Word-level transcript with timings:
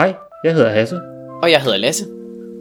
Hej, 0.00 0.14
jeg 0.44 0.54
hedder 0.54 0.70
Hasse, 0.70 0.96
Og 1.42 1.50
jeg 1.50 1.62
hedder 1.62 1.78
Lasse. 1.78 2.04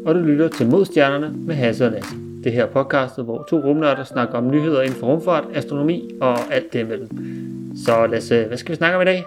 og 0.05 0.15
du 0.15 0.20
lytter 0.20 0.49
til 0.49 0.67
Modstjernerne 0.67 1.33
med 1.38 1.55
Hasse 1.55 1.85
og 1.85 1.92
Lasse. 1.92 2.12
Det 2.44 2.51
her 2.51 2.65
podcastet, 2.65 3.26
hvor 3.26 3.47
to 3.49 3.58
rumnørder 3.58 4.04
snakker 4.04 4.38
om 4.38 4.51
nyheder 4.51 4.81
inden 4.81 4.99
for 4.99 5.08
rumfart, 5.08 5.44
astronomi 5.54 6.12
og 6.21 6.54
alt 6.54 6.73
det 6.73 6.79
imellem. 6.79 7.10
Så 7.85 8.07
Lasse, 8.07 8.44
hvad 8.44 8.57
skal 8.57 8.71
vi 8.71 8.75
snakke 8.75 8.96
om 8.96 9.02
i 9.02 9.06
dag? 9.06 9.25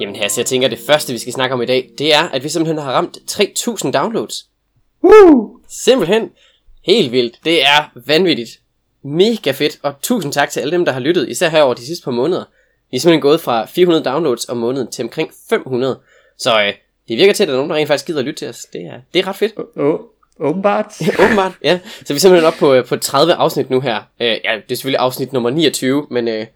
Jamen 0.00 0.16
Hasse, 0.16 0.38
jeg 0.38 0.46
tænker, 0.46 0.68
det 0.68 0.78
første 0.78 1.12
vi 1.12 1.18
skal 1.18 1.32
snakke 1.32 1.54
om 1.54 1.62
i 1.62 1.66
dag, 1.66 1.90
det 1.98 2.14
er, 2.14 2.28
at 2.32 2.44
vi 2.44 2.48
simpelthen 2.48 2.78
har 2.78 2.92
ramt 2.92 3.18
3000 3.26 3.92
downloads. 3.92 4.46
Woo! 5.04 5.58
Simpelthen. 5.68 6.30
Helt 6.86 7.12
vildt. 7.12 7.38
Det 7.44 7.62
er 7.62 7.92
vanvittigt. 8.06 8.50
Mega 9.04 9.50
fedt. 9.50 9.78
Og 9.82 9.94
tusind 10.02 10.32
tak 10.32 10.50
til 10.50 10.60
alle 10.60 10.72
dem, 10.72 10.84
der 10.84 10.92
har 10.92 11.00
lyttet, 11.00 11.28
især 11.28 11.48
her 11.48 11.62
over 11.62 11.74
de 11.74 11.86
sidste 11.86 12.04
par 12.04 12.10
måneder. 12.10 12.44
Vi 12.90 12.96
er 12.96 13.00
simpelthen 13.00 13.22
gået 13.22 13.40
fra 13.40 13.64
400 13.64 14.04
downloads 14.04 14.48
om 14.48 14.56
måneden 14.56 14.90
til 14.90 15.02
omkring 15.02 15.30
500. 15.48 15.98
Så 16.38 16.62
øh, 16.62 16.72
det 17.08 17.16
virker 17.16 17.32
til, 17.32 17.44
at 17.44 17.48
der 17.48 17.54
er 17.54 17.56
nogen, 17.56 17.70
der 17.70 17.76
rent 17.76 17.88
faktisk 17.88 18.06
gider 18.06 18.18
at 18.18 18.24
lytte 18.24 18.38
til 18.38 18.48
os. 18.48 18.58
Det 18.72 18.80
er, 18.80 19.00
det 19.14 19.20
er 19.20 19.26
ret 19.26 19.36
fedt. 19.36 19.52
Oh, 19.76 20.00
åbenbart. 20.40 20.94
Åbenbart, 21.24 21.52
ja. 21.64 21.78
Så 22.04 22.12
vi 22.12 22.16
er 22.16 22.20
simpelthen 22.20 22.46
oppe 22.46 22.58
på, 22.58 22.74
øh, 22.74 22.84
på 22.84 22.96
30 22.96 23.34
afsnit 23.34 23.70
nu 23.70 23.80
her. 23.80 23.96
Øh, 24.20 24.26
ja, 24.44 24.54
det 24.68 24.72
er 24.72 24.76
selvfølgelig 24.76 24.98
afsnit 24.98 25.32
nummer 25.32 25.50
29, 25.50 26.06
men 26.10 26.28
øh, 26.28 26.46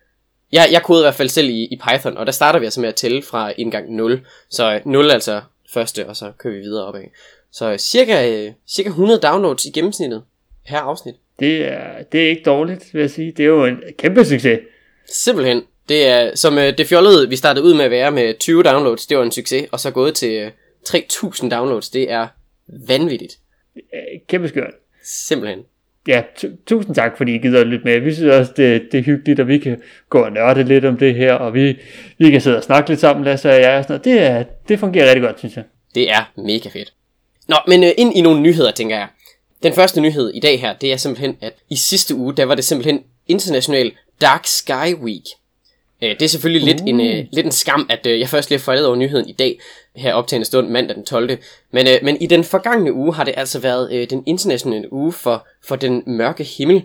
jeg, 0.53 0.69
jeg 0.73 0.83
kodede 0.83 1.03
i 1.03 1.07
hvert 1.07 1.15
fald 1.15 1.29
selv 1.29 1.49
i, 1.49 1.65
i 1.65 1.81
Python, 1.89 2.17
og 2.17 2.27
der 2.27 2.33
starter 2.33 2.59
vi 2.59 2.65
altså 2.65 2.81
med 2.81 2.89
at 2.89 2.95
tælle 2.95 3.23
fra 3.23 3.53
indgang 3.57 3.95
0. 3.95 4.21
Så 4.51 4.75
øh, 4.75 4.81
0 4.87 5.07
er 5.07 5.15
altså 5.15 5.41
første, 5.73 6.09
og 6.09 6.17
så 6.17 6.33
kører 6.39 6.55
vi 6.55 6.61
videre 6.61 6.87
opad. 6.87 7.03
Så 7.53 7.73
øh, 7.73 7.79
cirka, 7.79 8.31
øh, 8.31 8.53
cirka 8.69 8.89
100 8.89 9.21
downloads 9.21 9.65
i 9.65 9.71
gennemsnittet 9.71 10.23
per 10.69 10.79
afsnit. 10.79 11.15
Det 11.41 11.65
er, 11.73 12.03
det 12.13 12.25
er 12.25 12.29
ikke 12.29 12.43
dårligt, 12.43 12.95
vil 12.95 13.01
jeg 13.01 13.11
sige. 13.11 13.33
Det 13.33 13.43
er 13.43 13.47
jo 13.47 13.65
en 13.65 13.79
kæmpe 13.99 14.25
succes. 14.25 14.59
Simpelthen. 15.13 15.63
Det 15.89 16.07
er, 16.07 16.35
som 16.35 16.59
øh, 16.59 16.79
det 16.79 16.87
fjollede, 16.87 17.29
vi 17.29 17.37
startede 17.37 17.65
ud 17.65 17.75
med 17.75 17.85
at 17.85 17.91
være 17.91 18.11
med 18.11 18.35
20 18.39 18.63
downloads, 18.63 19.07
det 19.07 19.17
var 19.19 19.25
en 19.25 19.33
succes, 19.33 19.69
og 19.73 19.81
så 19.81 19.91
gået 19.91 20.15
til 20.15 20.33
øh, 20.33 20.51
3000 20.85 21.51
downloads, 21.51 21.89
det 21.91 22.11
er 22.11 22.27
vanvittigt. 22.89 23.39
Kæmpe 24.29 24.49
skørt. 24.49 24.73
Simpelthen. 25.05 25.59
Ja, 26.09 26.23
tu- 26.37 26.57
tusind 26.67 26.95
tak, 26.95 27.17
fordi 27.17 27.35
I 27.35 27.39
gider 27.39 27.61
at 27.61 27.67
lytte 27.67 27.85
med. 27.85 28.01
Vi 28.01 28.15
synes 28.15 28.35
også, 28.35 28.53
det, 28.57 28.83
det 28.93 28.99
er 28.99 29.03
hyggeligt, 29.03 29.41
at 29.41 29.49
vi 29.49 29.59
kan 29.59 29.83
gå 30.11 30.19
og 30.19 30.33
nørde 30.33 30.65
lidt 30.65 30.85
om 30.85 30.97
det 30.99 31.15
her, 31.15 31.33
og 31.35 31.55
vi, 31.55 31.77
vi 32.19 32.31
kan 32.31 32.41
sidde 32.41 32.57
og 32.57 32.63
snakke 32.65 32.91
lidt 32.91 33.01
sammen, 33.01 33.25
Lasse 33.25 33.49
og 33.51 33.61
jeg. 33.61 33.79
Og 33.79 33.85
sådan 33.85 33.93
noget. 33.93 34.05
Det, 34.05 34.23
er, 34.27 34.45
det 34.69 34.79
fungerer 34.81 35.07
rigtig 35.07 35.23
godt, 35.23 35.39
synes 35.39 35.57
jeg. 35.57 35.65
Det 35.95 36.11
er 36.11 36.33
mega 36.37 36.69
fedt. 36.69 36.93
Nå, 37.49 37.57
men 37.69 37.85
øh, 37.85 37.91
ind 37.97 38.17
i 38.17 38.21
nogle 38.21 38.41
nyheder, 38.41 38.71
tænker 38.71 38.97
jeg. 38.97 39.09
Den 39.63 39.73
første 39.73 40.01
nyhed 40.01 40.31
i 40.35 40.41
dag 40.41 40.61
her, 40.61 40.73
det 40.75 40.93
er 40.93 40.97
simpelthen, 40.97 41.37
at 41.41 41.53
i 41.71 41.77
sidste 41.77 42.15
uge, 42.15 42.35
der 42.37 42.45
var 42.45 42.55
det 42.55 42.65
simpelthen 42.65 43.03
International 43.29 43.93
Dark 44.21 44.47
Sky 44.47 44.95
Week. 45.03 45.25
Øh, 46.03 46.11
det 46.11 46.23
er 46.23 46.29
selvfølgelig 46.29 46.63
uh. 46.63 46.67
lidt, 46.67 46.81
en, 46.81 47.01
øh, 47.01 47.25
lidt 47.33 47.47
en 47.47 47.53
skam, 47.53 47.87
at 47.91 48.07
øh, 48.07 48.21
jeg 48.21 48.29
først 48.29 48.51
lige 48.51 48.59
har 48.59 48.65
forældet 48.65 48.87
over 48.87 48.97
nyheden 48.97 49.29
i 49.29 49.33
dag, 49.33 49.59
her 49.97 50.15
optagende 50.15 50.47
stund 50.47 50.69
mandag 50.69 50.97
den 50.97 51.05
12. 51.05 51.39
Men, 51.71 51.87
øh, 51.87 51.99
men 52.03 52.17
i 52.21 52.27
den 52.27 52.45
forgangne 52.45 52.93
uge 52.93 53.15
har 53.15 53.25
det 53.25 53.35
altså 53.37 53.59
været 53.59 53.93
øh, 53.93 54.11
den 54.11 54.23
internationale 54.27 54.93
uge 54.93 55.13
for, 55.13 55.47
for 55.65 55.77
den 55.77 56.03
mørke 56.07 56.45
himmel. 56.45 56.83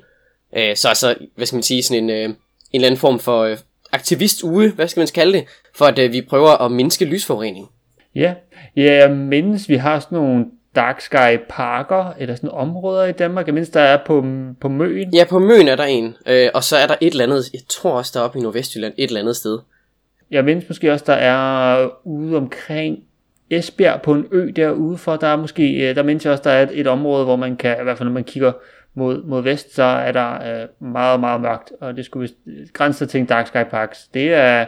Øh, 0.58 0.76
så 0.76 0.88
altså, 0.88 1.16
hvad 1.36 1.45
skal 1.45 1.56
man 1.56 1.64
sige, 1.64 1.84
sådan 1.84 2.03
en, 2.03 2.09
øh, 2.09 2.26
en 2.26 2.36
eller 2.73 2.88
anden 2.88 3.00
form 3.00 3.20
for 3.20 3.44
øh, 3.44 3.58
aktivistuge, 3.92 4.72
hvad 4.72 4.88
skal 4.88 5.02
man 5.02 5.08
kalde 5.08 5.34
det, 5.34 5.46
for 5.75 5.86
at 5.86 6.00
øh, 6.00 6.14
vi 6.14 6.22
prøver 6.22 6.50
at 6.50 6.72
mindske 6.72 7.06
lysforurening. 7.06 7.68
Ja, 8.16 8.34
ja 8.75 8.94
jeg 8.94 9.12
mindes, 9.12 9.70
vi 9.70 9.75
har 9.75 10.00
sådan 10.00 10.18
nogle 10.18 10.46
dark 10.75 11.02
sky 11.02 11.38
parker, 11.50 12.14
eller 12.19 12.36
sådan 12.36 12.50
områder 12.50 13.05
i 13.05 13.11
Danmark. 13.11 13.45
Jeg 13.45 13.53
mindes, 13.53 13.69
der 13.69 13.81
er 13.81 13.97
på, 14.05 14.25
på 14.61 14.69
Møen. 14.69 15.13
Ja, 15.13 15.25
på 15.30 15.39
Møn 15.39 15.67
er 15.67 15.75
der 15.75 15.83
en, 15.83 16.16
øh, 16.25 16.50
og 16.53 16.63
så 16.63 16.78
er 16.78 16.88
der 16.88 16.95
et 17.02 17.11
eller 17.11 17.23
andet, 17.23 17.53
jeg 17.53 17.61
tror 17.69 17.91
også, 17.91 18.11
der 18.13 18.19
er 18.19 18.23
oppe 18.23 18.39
i 18.39 18.41
Nordvestjylland, 18.41 18.94
et 18.97 19.08
eller 19.08 19.19
andet 19.19 19.36
sted. 19.36 19.59
Jeg 20.31 20.45
mindes 20.45 20.69
måske 20.69 20.91
også, 20.91 21.05
der 21.08 21.13
er 21.13 21.89
ude 22.03 22.38
omkring 22.38 23.03
Esbjerg 23.50 24.02
på 24.02 24.13
en 24.13 24.28
ø 24.31 24.52
derude 24.55 24.97
for. 24.97 25.16
Der 25.16 25.28
er 25.28 25.36
måske, 25.36 25.89
øh, 25.89 25.96
der 25.96 26.03
mindes 26.03 26.25
jeg 26.25 26.31
også, 26.31 26.44
der 26.44 26.51
er 26.51 26.63
et, 26.63 26.79
et 26.79 26.88
område, 26.88 27.25
hvor 27.25 27.35
man 27.35 27.57
kan, 27.57 27.78
i 27.79 27.84
hvert 27.84 27.97
fald 27.97 28.09
når 28.09 28.13
man 28.13 28.23
kigger 28.23 28.51
mod, 28.94 29.23
mod 29.23 29.44
vest, 29.44 29.75
så 29.75 29.84
er 29.84 30.12
der 30.12 30.62
øh, 30.62 30.91
meget, 30.91 31.19
meget 31.19 31.41
mørkt, 31.41 31.72
og 31.81 31.97
det 31.97 32.06
skulle 32.06 32.29
grænse 32.73 33.06
til 33.06 33.19
en 33.19 33.25
dark 33.25 33.47
sky 33.47 33.63
parks. 33.72 34.07
Det 34.13 34.34
er, 34.34 34.66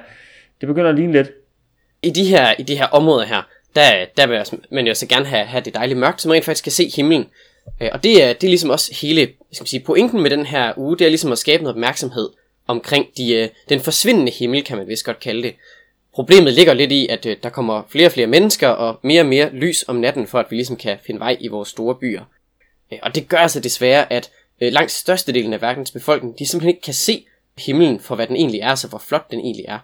det 0.61 0.67
begynder 0.67 0.89
at 0.89 0.95
ligne 0.95 1.13
lidt. 1.13 1.31
I 2.01 2.09
de 2.09 2.23
her, 2.23 2.47
i 2.59 2.63
de 2.63 2.75
her 2.75 2.85
områder 2.85 3.25
her, 3.25 3.47
der, 3.75 4.05
der 4.17 4.27
vil 4.27 4.59
man 4.71 4.87
jo 4.87 4.93
så 4.93 5.07
gerne 5.07 5.25
have, 5.25 5.45
have 5.45 5.63
det 5.63 5.73
dejlige 5.73 5.97
mørkt, 5.97 6.21
så 6.21 6.27
man 6.27 6.35
rent 6.35 6.45
faktisk 6.45 6.63
kan 6.63 6.71
se 6.71 6.91
himlen. 6.95 7.25
Øh, 7.81 7.89
og 7.93 8.03
det 8.03 8.23
er, 8.23 8.33
det 8.33 8.43
er 8.43 8.49
ligesom 8.49 8.69
også 8.69 8.93
hele 9.01 9.29
skal 9.51 9.63
man 9.63 9.67
sige, 9.67 9.79
pointen 9.79 10.21
med 10.21 10.29
den 10.29 10.45
her 10.45 10.73
uge, 10.77 10.97
det 10.97 11.05
er 11.05 11.09
ligesom 11.09 11.31
at 11.31 11.37
skabe 11.37 11.63
noget 11.63 11.75
opmærksomhed 11.75 12.29
omkring 12.67 13.07
de, 13.17 13.33
øh, 13.33 13.49
den 13.69 13.79
forsvindende 13.79 14.31
himmel, 14.31 14.63
kan 14.63 14.77
man 14.77 14.87
vist 14.87 15.05
godt 15.05 15.19
kalde 15.19 15.43
det. 15.43 15.55
Problemet 16.13 16.53
ligger 16.53 16.73
lidt 16.73 16.91
i, 16.91 17.07
at 17.07 17.25
øh, 17.25 17.37
der 17.43 17.49
kommer 17.49 17.83
flere 17.89 18.07
og 18.07 18.11
flere 18.11 18.27
mennesker 18.27 18.67
og 18.67 18.99
mere 19.03 19.21
og 19.21 19.25
mere 19.25 19.49
lys 19.49 19.85
om 19.87 19.95
natten, 19.95 20.27
for 20.27 20.39
at 20.39 20.45
vi 20.49 20.55
ligesom 20.55 20.75
kan 20.75 20.97
finde 21.05 21.19
vej 21.19 21.37
i 21.39 21.47
vores 21.47 21.69
store 21.69 21.95
byer. 21.95 22.23
Øh, 22.93 22.99
Og 23.03 23.15
det 23.15 23.29
gør 23.29 23.37
altså 23.37 23.59
desværre, 23.59 24.13
at 24.13 24.31
øh, 24.61 24.73
langt 24.73 24.91
størstedelen 24.91 25.53
af 25.53 25.61
verdens 25.61 25.91
befolkning, 25.91 26.39
de 26.39 26.45
simpelthen 26.45 26.69
ikke 26.69 26.81
kan 26.81 26.93
se 26.93 27.25
himlen 27.57 27.99
for, 27.99 28.15
hvad 28.15 28.27
den 28.27 28.35
egentlig 28.35 28.59
er, 28.61 28.75
så 28.75 28.87
hvor 28.87 28.97
flot 28.97 29.31
den 29.31 29.39
egentlig 29.39 29.65
er. 29.67 29.79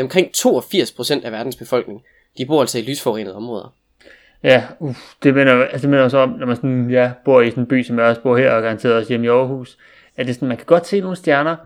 Omkring 0.00 0.30
82% 0.36 1.24
af 1.24 1.32
verdens 1.32 1.56
befolkning, 1.56 2.02
de 2.38 2.46
bor 2.46 2.60
altså 2.60 2.78
i 2.78 2.82
lysforurenede 2.82 3.36
områder. 3.36 3.74
Ja, 4.42 4.62
uff, 4.78 4.98
det 5.22 5.34
minder, 5.34 5.64
altså 5.64 5.80
det 5.80 5.90
minder 5.90 6.04
også 6.04 6.18
om, 6.18 6.28
når 6.28 6.46
man 6.46 6.56
sådan, 6.56 6.90
ja, 6.90 7.10
bor 7.24 7.40
i 7.40 7.50
sådan 7.50 7.62
en 7.62 7.68
by, 7.68 7.82
som 7.82 7.98
jeg 7.98 8.06
også 8.06 8.22
bor 8.22 8.36
her, 8.36 8.52
og 8.52 8.62
garanteret 8.62 8.94
også 8.94 9.08
hjemme 9.08 9.26
i 9.26 9.28
Aarhus, 9.28 9.78
at 10.16 10.26
det 10.26 10.30
er 10.30 10.34
sådan, 10.34 10.48
man 10.48 10.56
kan 10.56 10.66
godt 10.66 10.86
se 10.86 11.00
nogle 11.00 11.16
stjerner, 11.16 11.56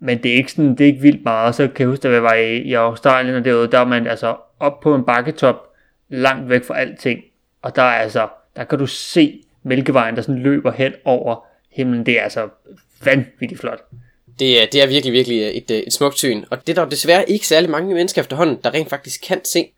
men 0.00 0.22
det 0.22 0.32
er 0.32 0.36
ikke 0.36 0.52
sådan, 0.52 0.70
det 0.70 0.80
er 0.80 0.86
ikke 0.86 1.02
vildt 1.02 1.24
meget. 1.24 1.48
Og 1.48 1.54
så 1.54 1.68
kan 1.68 1.84
jeg 1.84 1.88
huske, 1.88 2.02
da 2.02 2.08
jeg 2.08 2.22
var 2.22 2.34
i, 2.34 2.56
i 2.56 2.72
Australien 2.72 3.34
og 3.34 3.44
derude, 3.44 3.70
der 3.70 3.78
var 3.78 3.84
man 3.84 4.06
altså 4.06 4.36
op 4.60 4.80
på 4.80 4.94
en 4.94 5.04
bakketop, 5.04 5.68
langt 6.08 6.48
væk 6.48 6.64
fra 6.64 6.78
alting, 6.78 7.20
og 7.62 7.76
der 7.76 7.82
er 7.82 8.00
altså, 8.00 8.28
der 8.56 8.64
kan 8.64 8.78
du 8.78 8.86
se 8.86 9.40
Mælkevejen, 9.62 10.16
der 10.16 10.22
sådan 10.22 10.42
løber 10.42 10.72
hen 10.72 10.92
over 11.04 11.46
himlen. 11.72 12.06
Det 12.06 12.18
er 12.18 12.22
altså 12.22 12.48
vanvittigt 13.04 13.60
flot. 13.60 13.84
Det 14.38 14.62
er, 14.62 14.66
det 14.72 14.82
er 14.82 14.86
virkelig, 14.86 15.12
virkelig 15.12 15.56
et, 15.56 15.70
øh, 15.70 15.76
et 15.76 15.92
smukt 15.92 16.18
syn, 16.18 16.44
og 16.50 16.66
det 16.66 16.78
er 16.78 16.82
der 16.82 16.90
desværre 16.90 17.30
ikke 17.30 17.46
særlig 17.46 17.70
mange 17.70 17.94
mennesker 17.94 18.22
efterhånden, 18.22 18.58
der 18.64 18.74
rent 18.74 18.90
faktisk 18.90 19.20
kan 19.26 19.44
se. 19.44 19.70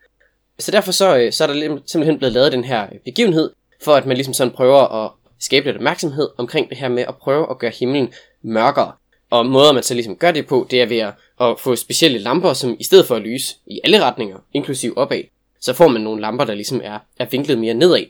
Så 0.59 0.71
derfor 0.71 0.93
så, 0.93 1.17
øh, 1.17 1.33
så 1.33 1.44
er 1.44 1.49
der 1.49 1.78
simpelthen 1.87 2.19
blevet 2.19 2.33
lavet 2.33 2.53
den 2.53 2.65
her 2.65 2.87
begivenhed, 3.05 3.50
for 3.83 3.94
at 3.94 4.06
man 4.06 4.17
ligesom 4.17 4.34
sådan 4.34 4.53
prøver 4.53 5.05
at 5.05 5.11
skabe 5.39 5.67
lidt 5.67 5.77
opmærksomhed 5.77 6.28
omkring 6.37 6.69
det 6.69 6.78
her 6.78 6.89
med 6.89 7.05
at 7.09 7.17
prøve 7.17 7.50
at 7.50 7.59
gøre 7.59 7.72
himlen 7.78 8.15
mørkere. 8.43 8.93
Og 9.31 9.47
måder 9.47 9.72
man 9.72 9.83
så 9.83 9.95
ligesom 9.95 10.16
gør 10.16 10.31
det 10.31 10.47
på, 10.47 10.66
det 10.71 10.83
er 10.83 10.87
ved 10.87 10.99
at, 10.99 11.12
at 11.41 11.61
få 11.61 11.77
specielle 11.77 12.19
lamper, 12.19 12.53
som 12.53 12.77
i 12.78 12.84
stedet 12.84 13.06
for 13.06 13.16
at 13.16 13.22
lyse 13.22 13.56
i 13.66 13.81
alle 13.84 14.03
retninger, 14.03 14.39
inklusiv 14.53 14.93
opad, 14.97 15.22
så 15.61 15.72
får 15.72 15.89
man 15.89 16.00
nogle 16.00 16.21
lamper, 16.21 16.45
der 16.45 16.55
ligesom 16.55 16.81
er, 16.84 16.99
er 17.19 17.27
vinklet 17.27 17.59
mere 17.59 17.75
nedad. 17.75 18.05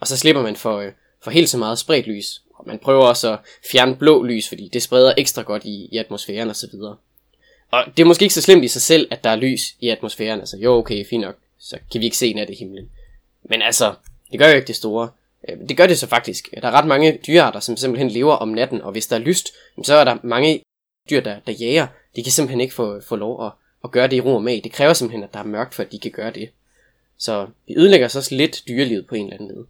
Og 0.00 0.06
så 0.06 0.16
slipper 0.16 0.42
man 0.42 0.56
for, 0.56 0.78
øh, 0.78 0.92
for 1.22 1.30
helt 1.30 1.48
så 1.48 1.58
meget 1.58 1.78
spredt 1.78 2.06
lys. 2.06 2.42
Og 2.54 2.64
man 2.66 2.78
prøver 2.78 3.04
også 3.04 3.32
at 3.32 3.38
fjerne 3.72 3.96
blå 3.96 4.22
lys, 4.22 4.48
fordi 4.48 4.70
det 4.72 4.82
spreder 4.82 5.14
ekstra 5.16 5.42
godt 5.42 5.64
i, 5.64 5.88
i 5.92 5.98
atmosfæren 5.98 6.50
osv. 6.50 6.74
Og 7.70 7.84
det 7.96 8.02
er 8.02 8.06
måske 8.06 8.22
ikke 8.22 8.34
så 8.34 8.42
slemt 8.42 8.64
i 8.64 8.68
sig 8.68 8.82
selv, 8.82 9.08
at 9.10 9.24
der 9.24 9.30
er 9.30 9.36
lys 9.36 9.74
i 9.80 9.88
atmosfæren. 9.88 10.40
Altså 10.40 10.56
jo, 10.56 10.72
okay, 10.72 11.06
fint 11.10 11.22
nok. 11.22 11.36
Så 11.60 11.78
kan 11.92 12.00
vi 12.00 12.04
ikke 12.04 12.16
se 12.16 12.32
nat 12.32 12.50
i 12.50 12.54
himlen. 12.54 12.90
Men 13.42 13.62
altså, 13.62 13.94
det 14.30 14.38
gør 14.38 14.48
jo 14.48 14.54
ikke 14.54 14.66
det 14.66 14.76
store. 14.76 15.10
Øh, 15.48 15.68
det 15.68 15.76
gør 15.76 15.86
det 15.86 15.98
så 15.98 16.06
faktisk. 16.06 16.48
Der 16.60 16.68
er 16.68 16.72
ret 16.72 16.86
mange 16.86 17.18
dyrearter, 17.26 17.60
som 17.60 17.76
simpelthen 17.76 18.08
lever 18.08 18.32
om 18.32 18.48
natten, 18.48 18.80
og 18.80 18.92
hvis 18.92 19.06
der 19.06 19.16
er 19.16 19.20
lyst, 19.20 19.48
så 19.82 19.94
er 19.94 20.04
der 20.04 20.16
mange 20.22 20.62
dyr, 21.10 21.20
der, 21.20 21.36
der 21.46 21.52
jager. 21.52 21.86
De 22.16 22.22
kan 22.22 22.32
simpelthen 22.32 22.60
ikke 22.60 22.74
få, 22.74 23.00
få 23.00 23.16
lov 23.16 23.46
at, 23.46 23.52
at 23.84 23.90
gøre 23.90 24.06
det 24.06 24.16
i 24.16 24.20
ro 24.20 24.34
og 24.34 24.42
mag. 24.42 24.60
Det 24.64 24.72
kræver 24.72 24.92
simpelthen, 24.92 25.24
at 25.24 25.34
der 25.34 25.40
er 25.40 25.44
mørkt, 25.44 25.74
for 25.74 25.82
at 25.82 25.92
de 25.92 25.98
kan 25.98 26.10
gøre 26.10 26.30
det. 26.30 26.50
Så 27.18 27.46
vi 27.66 27.74
ødelægger 27.76 28.08
så 28.08 28.18
også 28.18 28.34
lidt 28.34 28.62
dyrelivet 28.68 29.06
på 29.06 29.14
en 29.14 29.24
eller 29.24 29.36
anden 29.36 29.56
måde. 29.56 29.66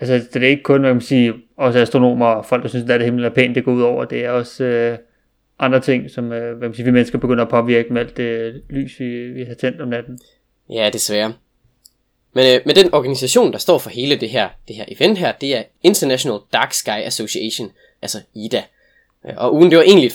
Altså, 0.00 0.28
det 0.34 0.44
er 0.44 0.48
ikke 0.48 0.62
kun, 0.62 0.80
hvad 0.80 0.90
man 0.90 1.00
kan 1.00 1.06
sige, 1.06 1.34
også 1.56 1.78
astronomer 1.78 2.26
og 2.26 2.46
folk, 2.46 2.62
der 2.62 2.68
synes, 2.68 2.90
at 2.90 3.04
himlen 3.04 3.24
er 3.24 3.34
pænt, 3.34 3.54
det 3.54 3.64
går 3.64 3.72
ud 3.72 3.82
over. 3.82 4.04
Det 4.04 4.24
er 4.24 4.30
også 4.30 4.64
øh, 4.64 4.98
andre 5.58 5.80
ting, 5.80 6.10
som 6.10 6.32
øh, 6.32 6.42
hvad 6.42 6.54
man 6.54 6.70
kan 6.70 6.74
sige, 6.74 6.84
vi 6.84 6.90
mennesker 6.90 7.18
begynder 7.18 7.44
at 7.44 7.50
påvirke 7.50 7.92
med 7.92 8.00
alt 8.00 8.16
det 8.16 8.62
lys, 8.70 9.00
vi, 9.00 9.28
vi 9.28 9.44
har 9.44 9.54
tændt 9.54 9.80
om 9.80 9.88
natten. 9.88 10.18
Ja, 10.70 10.90
desværre. 10.92 11.34
Men 12.32 12.56
øh, 12.56 12.60
med 12.66 12.74
den 12.74 12.94
organisation, 12.94 13.52
der 13.52 13.58
står 13.58 13.78
for 13.78 13.90
hele 13.90 14.16
det 14.16 14.30
her, 14.30 14.48
det 14.68 14.76
her 14.76 14.84
event 14.88 15.18
her, 15.18 15.32
det 15.32 15.56
er 15.56 15.62
International 15.82 16.38
Dark 16.52 16.72
Sky 16.72 16.88
Association, 17.04 17.72
altså 18.02 18.20
IDA. 18.34 18.62
Øh, 19.26 19.34
og 19.36 19.54
ugen, 19.54 19.70
det 19.70 19.78
var 19.78 19.84
egentlig 19.84 20.06
et 20.06 20.12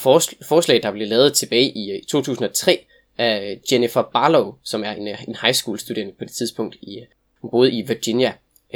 forslag, 0.48 0.84
der 0.84 0.92
blev 0.92 1.08
lavet 1.08 1.34
tilbage 1.34 1.72
i 1.72 1.92
øh, 1.92 2.02
2003 2.04 2.86
af 3.18 3.60
Jennifer 3.72 4.02
Barlow, 4.02 4.56
som 4.64 4.84
er 4.84 4.92
en, 4.92 5.08
øh, 5.08 5.28
en 5.28 5.36
high 5.42 5.54
school 5.54 5.80
studerende 5.80 6.14
på 6.20 6.26
det 6.26 6.34
tidspunkt, 6.34 6.76
i, 6.76 7.00
hun 7.42 7.52
boede 7.52 7.72
i 7.72 7.82
Virginia. 7.82 8.34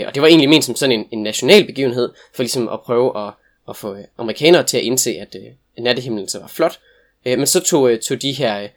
Og 0.07 0.15
det 0.15 0.21
var 0.21 0.27
egentlig 0.27 0.49
ment 0.49 0.65
som 0.65 0.75
sådan 0.75 0.99
en, 0.99 1.07
en 1.11 1.23
national 1.23 1.65
begivenhed, 1.65 2.09
for 2.35 2.43
ligesom 2.43 2.69
at 2.69 2.81
prøve 2.81 3.27
at, 3.27 3.33
at 3.69 3.75
få 3.75 3.97
amerikanere 4.17 4.63
til 4.63 4.77
at 4.77 4.83
indse, 4.83 5.11
at 5.11 5.35
at 5.77 5.83
nattehimlen 5.83 6.27
så 6.27 6.39
var 6.39 6.47
flot. 6.47 6.79
Men 7.25 7.47
så 7.47 7.59
tog, 7.59 8.01
tog 8.01 8.21
de 8.21 8.31
her, 8.31 8.67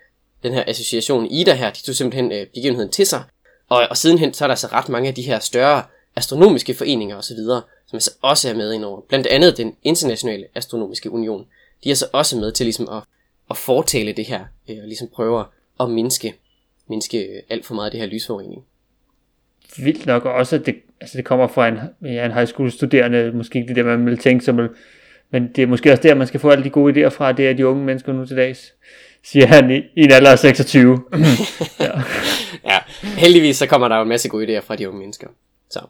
den 0.43 0.53
her 0.53 0.65
association 0.67 1.27
IDA 1.27 1.55
her, 1.55 1.71
de 1.71 1.83
tog 1.83 1.95
simpelthen 1.95 2.33
øh, 2.33 2.47
begivenheden 2.47 2.91
til 2.91 3.07
sig, 3.07 3.23
og, 3.69 3.87
og 3.91 3.97
sidenhen 3.97 4.35
så 4.35 4.45
er 4.45 4.49
der 4.49 4.55
så 4.55 4.67
ret 4.67 4.89
mange 4.89 5.09
af 5.09 5.15
de 5.15 5.23
her 5.23 5.39
større 5.39 5.83
astronomiske 6.17 6.75
foreninger 6.75 7.17
osv., 7.17 7.37
som 7.37 7.97
altså 7.97 8.11
også 8.23 8.49
er 8.49 8.55
med 8.55 8.73
indover. 8.73 9.01
Blandt 9.09 9.27
andet 9.27 9.57
den 9.57 9.77
internationale 9.83 10.47
astronomiske 10.55 11.11
union. 11.11 11.47
De 11.85 11.91
er 11.91 11.95
så 11.95 12.07
også 12.13 12.39
med 12.39 12.53
til 12.53 12.67
ligesom 12.67 12.89
at, 12.89 13.03
at 13.51 13.57
fortale 13.57 14.13
det 14.13 14.25
her, 14.25 14.41
øh, 14.71 14.77
og 14.83 14.87
ligesom 14.87 15.09
prøver 15.15 15.45
at 15.81 15.91
mindske, 15.91 16.35
mindske 16.89 17.19
øh, 17.19 17.43
alt 17.51 17.67
for 17.67 17.75
meget 17.75 17.87
af 17.87 17.91
det 17.91 18.01
her 18.01 18.07
lysforurening. 18.07 18.65
vildt 19.77 20.07
nok 20.07 20.25
også, 20.25 20.57
at 20.57 20.67
det, 20.67 20.75
altså 21.01 21.17
det 21.17 21.25
kommer 21.25 21.49
fra 21.49 21.69
en, 21.69 21.79
ja, 22.03 22.25
en 22.27 22.33
high 22.33 22.47
school 22.47 22.71
studerende, 22.71 23.33
måske 23.35 23.59
ikke 23.59 23.69
det 23.69 23.77
der, 23.77 23.97
man 23.97 24.07
vil 24.07 24.19
tænke 24.19 24.45
sig, 24.45 24.55
men 25.33 25.49
det 25.57 25.63
er 25.63 25.67
måske 25.67 25.93
også 25.93 26.03
der, 26.03 26.15
man 26.15 26.27
skal 26.27 26.41
få 26.41 26.51
alle 26.51 26.65
de 26.65 26.71
gode 26.71 27.07
idéer 27.07 27.09
fra, 27.09 27.33
det 27.33 27.49
er 27.49 27.53
de 27.53 27.67
unge 27.67 27.85
mennesker 27.85 28.13
nu 28.13 28.27
til 28.27 28.37
dags, 28.37 28.73
siger 29.25 29.47
han 29.47 29.71
i, 29.71 29.77
i 29.77 30.05
en 30.05 30.13
alder 30.13 30.31
af 30.31 30.39
26. 30.39 31.03
ja. 31.81 31.91
ja, 32.65 32.79
heldigvis 33.03 33.57
så 33.57 33.67
kommer 33.67 33.89
der 33.89 33.97
jo 33.97 34.03
en 34.03 34.09
masse 34.09 34.29
gode 34.29 34.59
idéer 34.59 34.61
fra 34.61 34.77
de 34.77 34.89
unge 34.89 35.01
mennesker. 35.01 35.29
Så. 35.71 35.81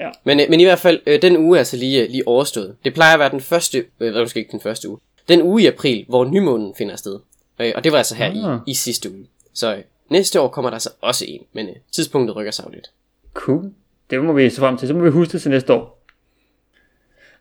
Ja. 0.00 0.10
Men, 0.24 0.40
øh, 0.40 0.46
men 0.50 0.60
i 0.60 0.64
hvert 0.64 0.78
fald, 0.78 1.00
øh, 1.06 1.22
den 1.22 1.36
uge 1.36 1.56
er 1.56 1.58
altså 1.58 1.76
lige, 1.76 2.08
lige 2.08 2.28
overstået. 2.28 2.76
Det 2.84 2.94
plejer 2.94 3.14
at 3.14 3.20
være 3.20 3.30
den 3.30 3.40
første, 3.40 3.84
øh, 4.00 4.14
måske 4.14 4.38
ikke 4.38 4.52
den 4.52 4.60
første 4.60 4.88
uge, 4.88 4.98
den 5.28 5.42
uge 5.42 5.62
i 5.62 5.66
april, 5.66 6.04
hvor 6.08 6.24
nymånen 6.24 6.74
finder 6.78 6.96
sted. 6.96 7.18
Øh, 7.60 7.72
og 7.76 7.84
det 7.84 7.92
var 7.92 7.98
altså 7.98 8.14
her 8.14 8.52
ah. 8.52 8.60
i, 8.66 8.70
i 8.70 8.74
sidste 8.74 9.10
uge. 9.10 9.26
Så 9.52 9.74
øh, 9.74 9.82
næste 10.08 10.40
år 10.40 10.48
kommer 10.48 10.70
der 10.70 10.74
altså 10.74 10.90
også 11.00 11.24
en, 11.28 11.40
men 11.52 11.68
øh, 11.68 11.74
tidspunktet 11.92 12.36
rykker 12.36 12.52
sig 12.52 12.64
lidt. 12.72 12.90
Cool. 13.34 13.70
Det 14.10 14.24
må 14.24 14.32
vi 14.32 14.50
se 14.50 14.60
frem 14.60 14.76
til. 14.76 14.88
Så 14.88 14.94
må 14.94 15.00
vi 15.00 15.10
huske 15.10 15.32
det 15.32 15.42
til 15.42 15.50
næste 15.50 15.72
år. 15.72 16.01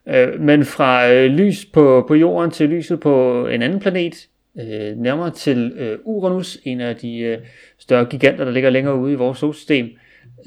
Øh, 0.07 0.39
men 0.39 0.65
fra 0.65 1.11
øh, 1.11 1.31
lys 1.31 1.65
på, 1.65 2.05
på 2.07 2.15
jorden 2.15 2.51
til 2.51 2.69
lyset 2.69 2.99
på 2.99 3.47
en 3.47 3.61
anden 3.61 3.79
planet, 3.79 4.27
øh, 4.59 4.97
nærmere 4.97 5.29
til 5.31 5.73
øh, 5.77 5.99
Uranus, 6.03 6.57
en 6.63 6.81
af 6.81 6.95
de 6.95 7.17
øh, 7.17 7.37
større 7.79 8.05
giganter, 8.05 8.45
der 8.45 8.51
ligger 8.51 8.69
længere 8.69 8.95
ude 8.95 9.13
i 9.13 9.15
vores 9.15 9.37
solsystem, 9.37 9.89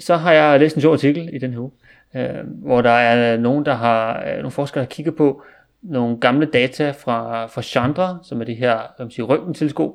så 0.00 0.16
har 0.16 0.32
jeg 0.32 0.60
læst 0.60 0.76
en 0.76 0.82
sjov 0.82 0.92
artikel 0.92 1.30
i 1.32 1.38
den 1.38 1.52
her 1.52 1.58
uge, 1.58 1.70
øh, 2.16 2.46
hvor 2.46 2.82
der 2.82 2.90
er 2.90 3.36
nogen, 3.36 3.64
der 3.64 3.74
har, 3.74 4.24
øh, 4.26 4.36
nogle 4.36 4.50
forskere, 4.50 4.84
der 4.84 4.88
kigger 4.88 5.12
på 5.12 5.42
nogle 5.82 6.20
gamle 6.20 6.46
data 6.46 6.90
fra, 6.90 7.46
fra 7.46 7.62
Chandra, 7.62 8.18
som 8.22 8.40
er 8.40 8.44
det 8.44 8.56
her 8.56 8.78
man 8.98 9.10
røntgenteleskop, 9.18 9.90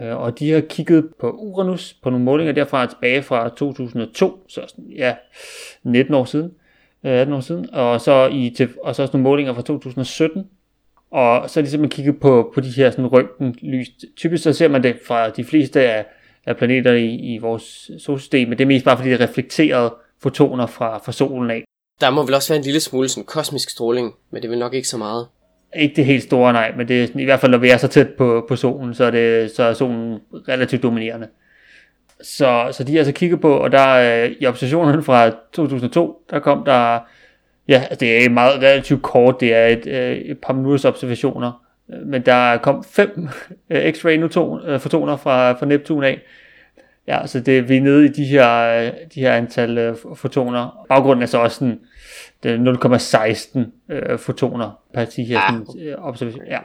øh, 0.00 0.16
og 0.16 0.38
de 0.38 0.50
har 0.50 0.60
kigget 0.60 1.08
på 1.20 1.30
Uranus, 1.30 1.96
på 2.02 2.10
nogle 2.10 2.24
målinger 2.24 2.52
derfra 2.52 2.86
tilbage 2.86 3.22
fra 3.22 3.48
2002, 3.48 4.44
så 4.48 4.60
sådan, 4.68 4.84
ja, 4.96 5.14
19 5.82 6.14
år 6.14 6.24
siden, 6.24 6.52
18 7.02 7.34
år 7.34 7.40
siden, 7.40 7.74
og 7.74 8.00
så, 8.00 8.28
i, 8.32 8.54
til, 8.56 8.68
og 8.82 8.94
så 8.94 9.02
også 9.02 9.16
nogle 9.16 9.22
målinger 9.22 9.54
fra 9.54 9.62
2017, 9.62 10.46
og 11.10 11.50
så 11.50 11.60
er 11.60 11.62
det 11.62 11.70
simpelthen 11.70 11.96
kigget 11.96 12.20
på, 12.20 12.52
på 12.54 12.60
de 12.60 12.70
her 12.70 12.90
sådan 12.90 13.06
røntgenlys. 13.06 13.88
Typisk 14.16 14.42
så 14.42 14.52
ser 14.52 14.68
man 14.68 14.82
det 14.82 14.96
fra 15.06 15.30
de 15.30 15.44
fleste 15.44 15.80
af, 15.80 16.06
af 16.46 16.56
planeter 16.56 16.92
i, 16.92 17.14
i 17.14 17.38
vores 17.38 17.90
solsystem, 17.98 18.48
men 18.48 18.58
det 18.58 18.64
er 18.64 18.68
mest 18.68 18.84
bare 18.84 18.96
fordi 18.96 19.10
det 19.10 19.20
reflekterede 19.20 19.94
fotoner 20.22 20.66
fra, 20.66 20.98
fra 20.98 21.12
solen 21.12 21.50
af. 21.50 21.64
Der 22.00 22.10
må 22.10 22.22
vel 22.26 22.34
også 22.34 22.52
være 22.52 22.58
en 22.58 22.64
lille 22.64 22.80
smule 22.80 23.08
sådan 23.08 23.24
kosmisk 23.24 23.70
stråling, 23.70 24.14
men 24.30 24.42
det 24.42 24.48
er 24.48 24.50
vel 24.50 24.58
nok 24.58 24.74
ikke 24.74 24.88
så 24.88 24.98
meget. 24.98 25.26
Ikke 25.76 25.96
det 25.96 26.04
helt 26.04 26.22
store, 26.22 26.52
nej, 26.52 26.72
men 26.76 26.88
det 26.88 27.02
er 27.02 27.06
sådan, 27.06 27.20
i 27.20 27.24
hvert 27.24 27.40
fald, 27.40 27.52
når 27.52 27.58
vi 27.58 27.70
er 27.70 27.76
så 27.76 27.88
tæt 27.88 28.08
på, 28.08 28.44
på 28.48 28.56
solen, 28.56 28.94
så 28.94 29.04
er, 29.04 29.10
det, 29.10 29.50
så 29.50 29.62
er 29.62 29.72
solen 29.72 30.18
relativt 30.48 30.82
dominerende. 30.82 31.28
Så, 32.22 32.68
så 32.72 32.84
de 32.84 32.92
har 32.92 32.98
altså 32.98 33.12
kigget 33.12 33.40
på, 33.40 33.56
og 33.56 33.72
der 33.72 34.24
i 34.40 34.46
observationerne 34.46 35.02
fra 35.02 35.30
2002, 35.52 36.22
der 36.30 36.38
kom 36.38 36.64
der 36.64 36.98
Ja, 37.68 37.80
altså, 37.80 37.96
det 38.00 38.24
er 38.24 38.28
meget 38.28 38.62
relativt 38.62 39.02
kort, 39.02 39.40
det 39.40 39.54
er 39.54 39.66
et, 39.66 39.86
øh, 39.86 40.16
et 40.16 40.38
par 40.38 40.52
minutters 40.52 40.84
observationer, 40.84 41.64
men 42.06 42.22
der 42.26 42.56
kom 42.56 42.84
fem 42.84 43.28
øh, 43.70 43.92
X-ray 43.92 44.26
fotoner 44.78 45.16
fra, 45.16 45.52
fra 45.52 45.66
Neptun 45.66 46.04
af. 46.04 46.22
Ja, 47.06 47.26
så 47.26 47.40
det, 47.40 47.68
vi 47.68 47.76
er 47.76 47.80
nede 47.80 48.04
i 48.04 48.08
de 48.08 48.24
her, 48.24 48.80
de 49.14 49.20
her 49.20 49.32
antal 49.32 49.96
fotoner. 50.14 50.86
Baggrunden 50.88 51.22
er 51.22 51.26
så 51.26 51.38
også 51.38 51.58
sådan, 51.58 51.80
det 52.42 52.50
er 52.50 53.66
0,16 53.88 53.94
øh, 53.94 54.18
fotoner 54.18 54.80
per 54.94 55.04
de 55.04 55.24
her 55.24 55.34
ja. 55.34 55.46
sådan, 55.48 55.94
observation. 55.98 56.46
Ja. 56.46 56.58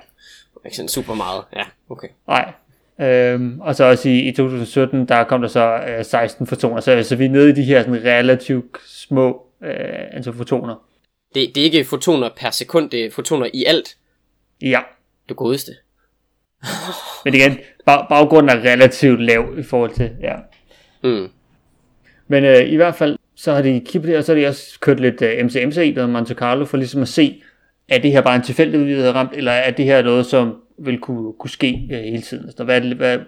Ikke 0.65 0.77
sådan 0.77 0.89
super 0.89 1.13
meget, 1.13 1.43
ja, 1.55 1.63
okay. 1.89 2.07
Nej, 2.27 2.51
Øhm, 3.01 3.59
og 3.59 3.75
så 3.75 3.83
også 3.83 4.09
i, 4.09 4.19
i 4.19 4.31
2017, 4.31 5.05
der 5.05 5.23
kom 5.23 5.41
der 5.41 5.47
så 5.47 5.79
øh, 5.87 6.05
16 6.05 6.47
fotoner, 6.47 6.81
så, 6.81 7.03
så 7.03 7.15
vi 7.15 7.25
er 7.25 7.29
nede 7.29 7.49
i 7.49 7.53
de 7.53 7.63
her 7.63 7.81
sådan 7.81 8.03
relativt 8.03 8.77
små 8.85 9.41
øh, 9.63 9.75
antal 10.11 10.33
fotoner. 10.33 10.75
Det, 11.35 11.55
det 11.55 11.61
er 11.61 11.65
ikke 11.65 11.85
fotoner 11.85 12.29
per 12.37 12.49
sekund, 12.49 12.89
det 12.89 13.05
er 13.05 13.11
fotoner 13.11 13.47
i 13.53 13.63
alt. 13.63 13.97
Ja. 14.61 14.79
Du 15.29 15.33
godeste. 15.33 15.71
Men 17.25 17.33
igen, 17.33 17.57
bag, 17.85 18.05
baggrunden 18.09 18.57
er 18.57 18.71
relativt 18.71 19.21
lav 19.21 19.59
i 19.59 19.63
forhold 19.63 19.91
til, 19.91 20.11
ja. 20.21 20.35
Mm. 21.03 21.29
Men 22.27 22.43
øh, 22.43 22.69
i 22.69 22.75
hvert 22.75 22.95
fald, 22.95 23.17
så 23.35 23.53
har 23.53 23.61
de 23.61 23.81
kigget 23.85 24.09
det, 24.09 24.17
og 24.17 24.23
så 24.23 24.33
har 24.33 24.41
de 24.41 24.47
også 24.47 24.79
kørt 24.79 24.99
lidt 24.99 25.21
øh, 25.21 25.45
MCMC, 25.45 25.95
der 25.95 26.07
Monte 26.07 26.33
Carlo, 26.33 26.65
for 26.65 26.77
ligesom 26.77 27.01
at 27.01 27.07
se, 27.07 27.43
er 27.89 27.99
det 27.99 28.11
her 28.11 28.21
bare 28.21 28.35
en 28.35 28.41
tilfældighed, 28.41 28.87
vi 28.87 29.01
har 29.01 29.11
ramt, 29.11 29.31
eller 29.33 29.51
er 29.51 29.71
det 29.71 29.85
her 29.85 30.01
noget, 30.01 30.25
som 30.25 30.62
vil 30.77 30.99
kunne, 30.99 31.33
kunne 31.33 31.49
ske 31.49 31.89
øh, 31.91 31.99
hele 31.99 32.21
tiden? 32.21 32.51
Så 32.51 32.63
hvad, 32.63 32.81
hvad, 32.81 33.19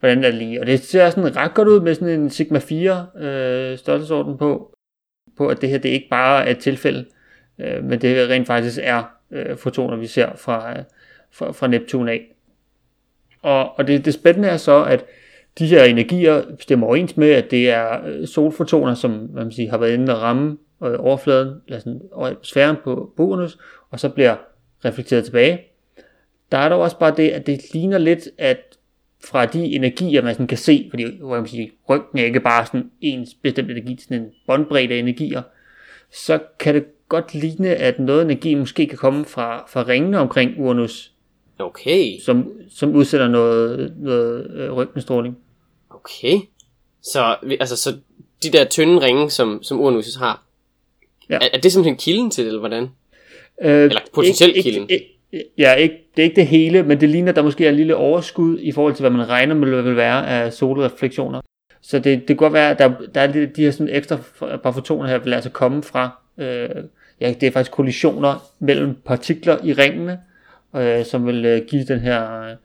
hvordan 0.00 0.24
er 0.24 0.30
det 0.30 0.34
lige? 0.38 0.60
Og 0.60 0.66
det 0.66 0.80
ser 0.80 1.10
sådan 1.10 1.36
ret 1.36 1.54
godt 1.54 1.68
ud 1.68 1.80
med 1.80 1.94
sådan 1.94 2.20
en 2.20 2.30
Sigma 2.30 2.58
4 2.58 3.06
øh, 3.16 3.78
størrelsesorden 3.78 4.38
på, 4.38 4.74
på 5.36 5.48
at 5.48 5.60
det 5.60 5.68
her 5.68 5.78
det 5.78 5.88
ikke 5.88 6.08
bare 6.10 6.46
er 6.46 6.50
et 6.50 6.58
tilfælde 6.58 7.04
øh, 7.58 7.84
men 7.84 8.00
det 8.00 8.28
rent 8.28 8.46
faktisk 8.46 8.78
er 8.82 9.02
øh, 9.30 9.56
fotoner, 9.56 9.96
vi 9.96 10.06
ser 10.06 10.36
fra, 10.36 10.78
øh, 10.78 10.84
fra, 11.30 11.52
fra 11.52 11.66
Neptun 11.66 12.08
af. 12.08 12.34
Og, 13.42 13.78
og 13.78 13.86
det, 13.86 14.04
det 14.04 14.14
spændende 14.14 14.48
er 14.48 14.56
så, 14.56 14.84
at 14.84 15.04
de 15.58 15.66
her 15.66 15.84
energier 15.84 16.42
stemmer 16.60 16.86
overens 16.86 17.16
med, 17.16 17.30
at 17.30 17.50
det 17.50 17.70
er 17.70 18.06
øh, 18.06 18.26
solfotoner, 18.26 18.94
som 18.94 19.28
man 19.34 19.52
siger, 19.52 19.70
har 19.70 19.78
været 19.78 19.94
inde 19.94 20.16
og 20.16 20.22
ramme 20.22 20.58
øh, 20.84 20.94
overfladen, 20.98 21.54
eller 21.66 21.78
sådan, 21.78 22.00
øh, 22.22 22.34
sfæren 22.42 22.76
på, 22.84 23.12
på 23.16 23.22
Uranus, 23.22 23.58
og 23.90 24.00
så 24.00 24.08
bliver 24.08 24.36
reflekteret 24.84 25.24
tilbage. 25.24 25.60
Der 26.52 26.58
er 26.58 26.68
dog 26.68 26.80
også 26.80 26.98
bare 26.98 27.14
det, 27.16 27.30
at 27.30 27.46
det 27.46 27.60
ligner 27.72 27.98
lidt, 27.98 28.28
at 28.38 28.58
fra 29.24 29.46
de 29.46 29.64
energier, 29.64 30.22
man 30.22 30.34
sådan 30.34 30.46
kan 30.46 30.58
se, 30.58 30.86
fordi 30.90 31.18
hvor 31.20 31.36
man 31.36 31.46
sige, 31.46 31.72
ryggen 31.88 32.18
er 32.18 32.24
ikke 32.24 32.40
bare 32.40 32.66
sådan 32.66 32.90
en 33.00 33.26
bestemt 33.42 33.70
energi, 33.70 33.98
sådan 34.02 34.22
en 34.22 34.28
båndbredde 34.46 34.94
af 34.94 34.98
energier, 34.98 35.42
så 36.12 36.38
kan 36.58 36.74
det 36.74 36.84
godt 37.08 37.34
ligne, 37.34 37.68
at 37.68 37.98
noget 37.98 38.22
energi 38.22 38.54
måske 38.54 38.86
kan 38.86 38.98
komme 38.98 39.24
fra, 39.24 39.64
fra 39.68 39.84
ringene 39.88 40.18
omkring 40.18 40.60
Uranus. 40.60 41.12
Okay. 41.58 42.20
Som, 42.20 42.52
som 42.70 42.94
udsætter 42.94 43.28
noget, 43.28 43.94
noget 43.96 44.50
øh, 44.50 44.72
røntgenstråling. 44.72 45.38
Okay. 45.90 46.38
Så, 47.02 47.36
altså, 47.60 47.76
så 47.76 47.96
de 48.42 48.50
der 48.50 48.64
tynde 48.64 49.00
ringe, 49.00 49.30
som, 49.30 49.62
som 49.62 49.80
Uranus 49.80 50.14
har, 50.14 50.44
ja. 51.30 51.34
er, 51.34 51.48
er 51.52 51.58
det 51.60 51.72
simpelthen 51.72 51.96
kilden 51.96 52.30
til 52.30 52.44
det, 52.44 52.48
eller 52.48 52.60
hvordan? 52.60 52.82
Øh, 53.62 53.84
eller 53.84 54.00
potentielt 54.14 54.56
ikke, 54.56 54.70
kilden? 54.70 54.90
Ikke, 54.90 55.18
ja, 55.58 55.72
ikke, 55.72 55.94
det 56.16 56.22
er 56.22 56.24
ikke 56.24 56.36
det 56.36 56.46
hele, 56.46 56.82
men 56.82 57.00
det 57.00 57.08
ligner, 57.08 57.28
at 57.28 57.36
der 57.36 57.42
måske 57.42 57.66
er 57.66 57.70
en 57.70 57.76
lille 57.76 57.96
overskud 57.96 58.58
i 58.60 58.72
forhold 58.72 58.94
til, 58.94 59.02
hvad 59.02 59.10
man 59.10 59.28
regner 59.28 59.54
med 59.54 59.82
vil 59.82 59.96
være 59.96 60.26
af 60.26 60.52
solreflektioner. 60.52 61.40
Så 61.82 61.98
det, 61.98 62.18
det 62.18 62.26
kan 62.26 62.36
godt 62.36 62.52
være, 62.52 62.70
at 62.70 62.78
der, 62.78 62.92
der 63.14 63.20
er 63.20 63.26
de, 63.26 63.46
de 63.46 63.62
her 63.62 63.70
sådan 63.70 63.94
ekstra 63.94 64.18
par 64.56 64.72
fotoner 64.72 65.08
her, 65.08 65.18
vil 65.18 65.34
altså 65.34 65.50
komme 65.50 65.82
fra 65.82 66.22
øh, 66.38 66.84
ja, 67.22 67.34
det 67.40 67.46
er 67.46 67.50
faktisk 67.50 67.72
kollisioner 67.72 68.42
mellem 68.58 68.94
partikler 68.94 69.58
i 69.64 69.72
ringene, 69.72 70.20
øh, 70.76 71.04
som 71.04 71.26
vil 71.26 71.44
øh, 71.44 71.62
give 71.68 71.84
den 71.84 72.00
her, 72.00 72.42
øh, 72.42 72.56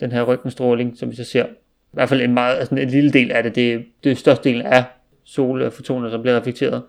den 0.00 0.12
her 0.12 0.22
røntgenstråling, 0.22 0.98
som 0.98 1.10
vi 1.10 1.16
så 1.16 1.24
ser. 1.24 1.44
I 1.44 1.92
hvert 1.92 2.08
fald 2.08 2.20
en, 2.20 2.34
meget, 2.34 2.56
altså 2.56 2.74
en 2.74 2.88
lille 2.88 3.10
del 3.10 3.32
af 3.32 3.42
det, 3.42 3.54
det, 3.54 3.84
det 4.04 4.12
er 4.12 4.16
størstedelen 4.16 4.66
af 4.66 4.84
solfotoner, 5.24 6.10
som 6.10 6.22
bliver 6.22 6.36
reflekteret. 6.36 6.82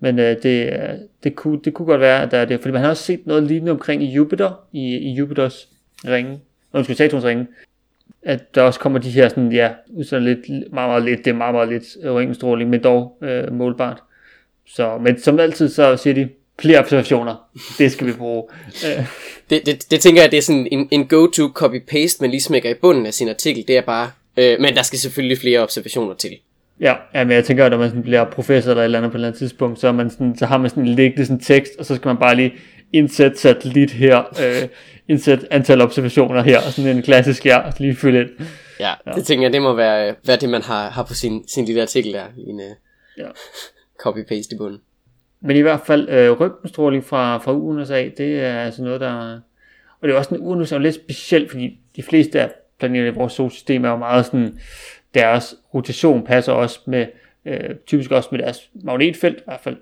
Men 0.00 0.18
øh, 0.18 0.36
det, 0.42 0.72
øh, 0.72 0.88
det, 1.24 1.36
kunne, 1.36 1.60
det 1.64 1.74
kunne 1.74 1.86
godt 1.86 2.00
være, 2.00 2.22
at 2.22 2.30
der 2.30 2.38
er 2.38 2.44
det, 2.44 2.60
fordi 2.60 2.72
man 2.72 2.82
har 2.82 2.88
også 2.88 3.02
set 3.02 3.26
noget 3.26 3.42
lignende 3.42 3.72
omkring 3.72 4.02
i 4.02 4.12
Jupiter, 4.12 4.50
i, 4.72 4.96
i 4.96 5.12
Jupiters 5.12 5.68
ringe, 6.04 6.40
undskyld, 6.72 6.96
Saturns 6.96 7.24
ringe, 7.24 7.46
at 8.22 8.54
der 8.54 8.62
også 8.62 8.80
kommer 8.80 8.98
de 8.98 9.10
her 9.10 9.28
sådan, 9.28 9.52
ja, 9.52 9.70
sådan 10.02 10.24
lidt, 10.24 10.48
meget, 10.48 10.88
meget 10.88 11.04
lidt, 11.04 11.24
det 11.24 11.30
er 11.30 11.34
meget, 11.34 11.54
meget 11.54 11.68
lidt 11.68 11.84
øh, 12.02 12.14
røntgenstråling, 12.14 12.70
men 12.70 12.82
dog 12.82 13.18
øh, 13.22 13.52
målbart. 13.52 14.02
Så, 14.66 14.98
men 14.98 15.20
som 15.20 15.38
altid, 15.40 15.68
så 15.68 15.96
siger 15.96 16.14
de, 16.14 16.28
flere 16.60 16.78
observationer. 16.78 17.36
Det 17.78 17.92
skal 17.92 18.06
vi 18.06 18.12
bruge. 18.12 18.44
det, 19.50 19.66
det, 19.66 19.90
det 19.90 20.00
tænker 20.00 20.22
jeg, 20.22 20.30
det 20.30 20.38
er 20.38 20.42
sådan 20.42 20.68
en, 20.72 20.88
en 20.90 21.06
go-to 21.06 21.46
copy-paste, 21.58 22.16
man 22.20 22.30
lige 22.30 22.40
smækker 22.40 22.70
i 22.70 22.74
bunden 22.74 23.06
af 23.06 23.14
sin 23.14 23.28
artikel. 23.28 23.64
Det 23.68 23.76
er 23.76 23.82
bare, 23.82 24.10
øh, 24.36 24.60
men 24.60 24.74
der 24.74 24.82
skal 24.82 24.98
selvfølgelig 24.98 25.38
flere 25.38 25.60
observationer 25.60 26.14
til. 26.14 26.30
Ja, 26.80 26.94
ja 27.14 27.24
men 27.24 27.32
jeg 27.32 27.44
tænker, 27.44 27.64
at 27.64 27.70
når 27.70 27.78
man 27.78 27.88
sådan 27.88 28.02
bliver 28.02 28.24
professor 28.24 28.70
eller 28.70 28.82
et 28.82 28.84
eller 28.84 28.98
andet 28.98 29.12
på 29.12 29.16
et 29.16 29.18
eller 29.18 29.28
andet 29.28 29.38
tidspunkt, 29.38 29.80
så, 29.80 29.92
man 29.92 30.10
sådan, 30.10 30.36
så 30.38 30.46
har 30.46 30.58
man 30.58 30.70
sådan 30.70 30.82
en 30.82 30.88
liggende 30.88 31.26
sådan 31.26 31.40
tekst, 31.40 31.72
og 31.78 31.86
så 31.86 31.94
skal 31.96 32.08
man 32.08 32.16
bare 32.16 32.34
lige 32.34 32.54
indsætte 32.92 33.38
satellit 33.38 33.90
her, 33.90 34.18
øh, 34.18 34.68
indsætte 35.08 35.52
antal 35.52 35.80
observationer 35.80 36.42
her, 36.42 36.58
og 36.66 36.72
sådan 36.72 36.96
en 36.96 37.02
klassisk 37.02 37.46
ja, 37.46 37.60
lige 37.78 37.96
fylde 37.96 38.20
ind. 38.20 38.28
Ja, 38.80 38.92
ja, 39.06 39.12
det 39.12 39.26
tænker 39.26 39.44
jeg, 39.44 39.52
det 39.52 39.62
må 39.62 39.74
være, 39.74 40.14
være 40.26 40.36
det, 40.36 40.48
man 40.48 40.62
har, 40.62 40.90
har 40.90 41.02
på 41.02 41.14
sin, 41.14 41.48
sin 41.48 41.64
lille 41.64 41.82
artikel 41.82 42.12
der, 42.12 42.24
i 42.36 42.50
en 42.50 42.56
uh, 42.56 43.18
ja. 43.18 43.26
copy-paste 44.02 44.54
i 44.54 44.58
bunden. 44.58 44.80
Men 45.40 45.56
i 45.56 45.60
hvert 45.60 45.80
fald 45.86 46.08
øh, 46.08 46.40
røntgenstråling 46.40 47.04
fra, 47.04 47.38
fra 47.38 47.52
USA, 47.52 48.08
det 48.18 48.40
er 48.40 48.60
altså 48.60 48.82
noget, 48.82 49.00
der... 49.00 49.40
Og 50.00 50.08
det 50.08 50.14
er 50.14 50.18
også 50.18 50.34
en 50.34 50.40
Uranus 50.40 50.72
er 50.72 50.78
lidt 50.78 50.94
specielt, 50.94 51.50
fordi 51.50 51.78
de 51.96 52.02
fleste 52.02 52.40
af 52.40 52.50
planeterne 52.78 53.08
i 53.08 53.14
vores 53.14 53.32
solsystem 53.32 53.84
er 53.84 53.88
jo 53.88 53.96
meget 53.96 54.26
sådan, 54.26 54.58
deres 55.14 55.54
rotation 55.74 56.24
passer 56.24 56.52
også 56.52 56.80
med, 56.86 57.06
øh, 57.44 57.74
typisk 57.86 58.10
også 58.10 58.28
med 58.32 58.38
deres 58.38 58.70
magnetfelt, 58.74 59.38
i 59.38 59.42
hvert 59.44 59.60
fald 59.60 59.76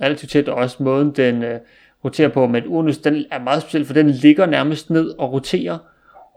relativt 0.00 0.32
tæt, 0.32 0.48
og 0.48 0.54
også 0.54 0.82
måden 0.82 1.10
den 1.10 1.42
øh, 1.42 1.60
roterer 2.04 2.28
på. 2.28 2.46
Men 2.46 2.62
Uranus, 2.66 2.98
den 2.98 3.24
er 3.30 3.38
meget 3.38 3.62
speciel, 3.62 3.84
for 3.84 3.94
den 3.94 4.10
ligger 4.10 4.46
nærmest 4.46 4.90
ned 4.90 5.08
og 5.18 5.32
roterer, 5.32 5.78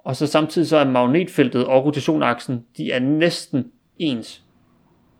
og 0.03 0.15
så 0.15 0.27
samtidig 0.27 0.67
så 0.67 0.77
er 0.77 0.85
magnetfeltet 0.85 1.65
og 1.65 1.85
rotationaksen, 1.85 2.63
de 2.77 2.91
er 2.91 2.99
næsten 2.99 3.71
ens. 3.97 4.41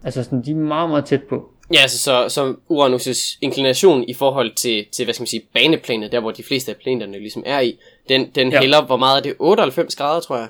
Altså 0.03 0.23
sådan, 0.23 0.41
de 0.41 0.51
er 0.51 0.55
meget, 0.55 0.89
meget 0.89 1.05
tæt 1.05 1.23
på. 1.23 1.49
Ja, 1.73 1.81
altså 1.81 1.97
så, 1.99 2.29
så 2.29 2.53
Uranus' 2.71 3.37
inklination 3.41 4.03
i 4.07 4.13
forhold 4.13 4.53
til, 4.55 4.85
til, 4.91 5.05
hvad 5.05 5.13
skal 5.13 5.21
man 5.21 5.27
sige, 5.27 5.41
baneplanet, 5.53 6.11
der 6.11 6.19
hvor 6.19 6.31
de 6.31 6.43
fleste 6.43 6.71
af 6.71 6.77
planeterne 6.77 7.19
ligesom 7.19 7.43
er 7.45 7.59
i, 7.59 7.77
den, 8.09 8.29
den 8.35 8.51
Ja. 8.51 8.59
hælder, 8.61 8.85
hvor 8.85 8.97
meget 8.97 9.17
er 9.17 9.21
det? 9.21 9.35
98 9.39 9.95
grader, 9.95 10.19
tror 10.19 10.37
jeg. 10.37 10.47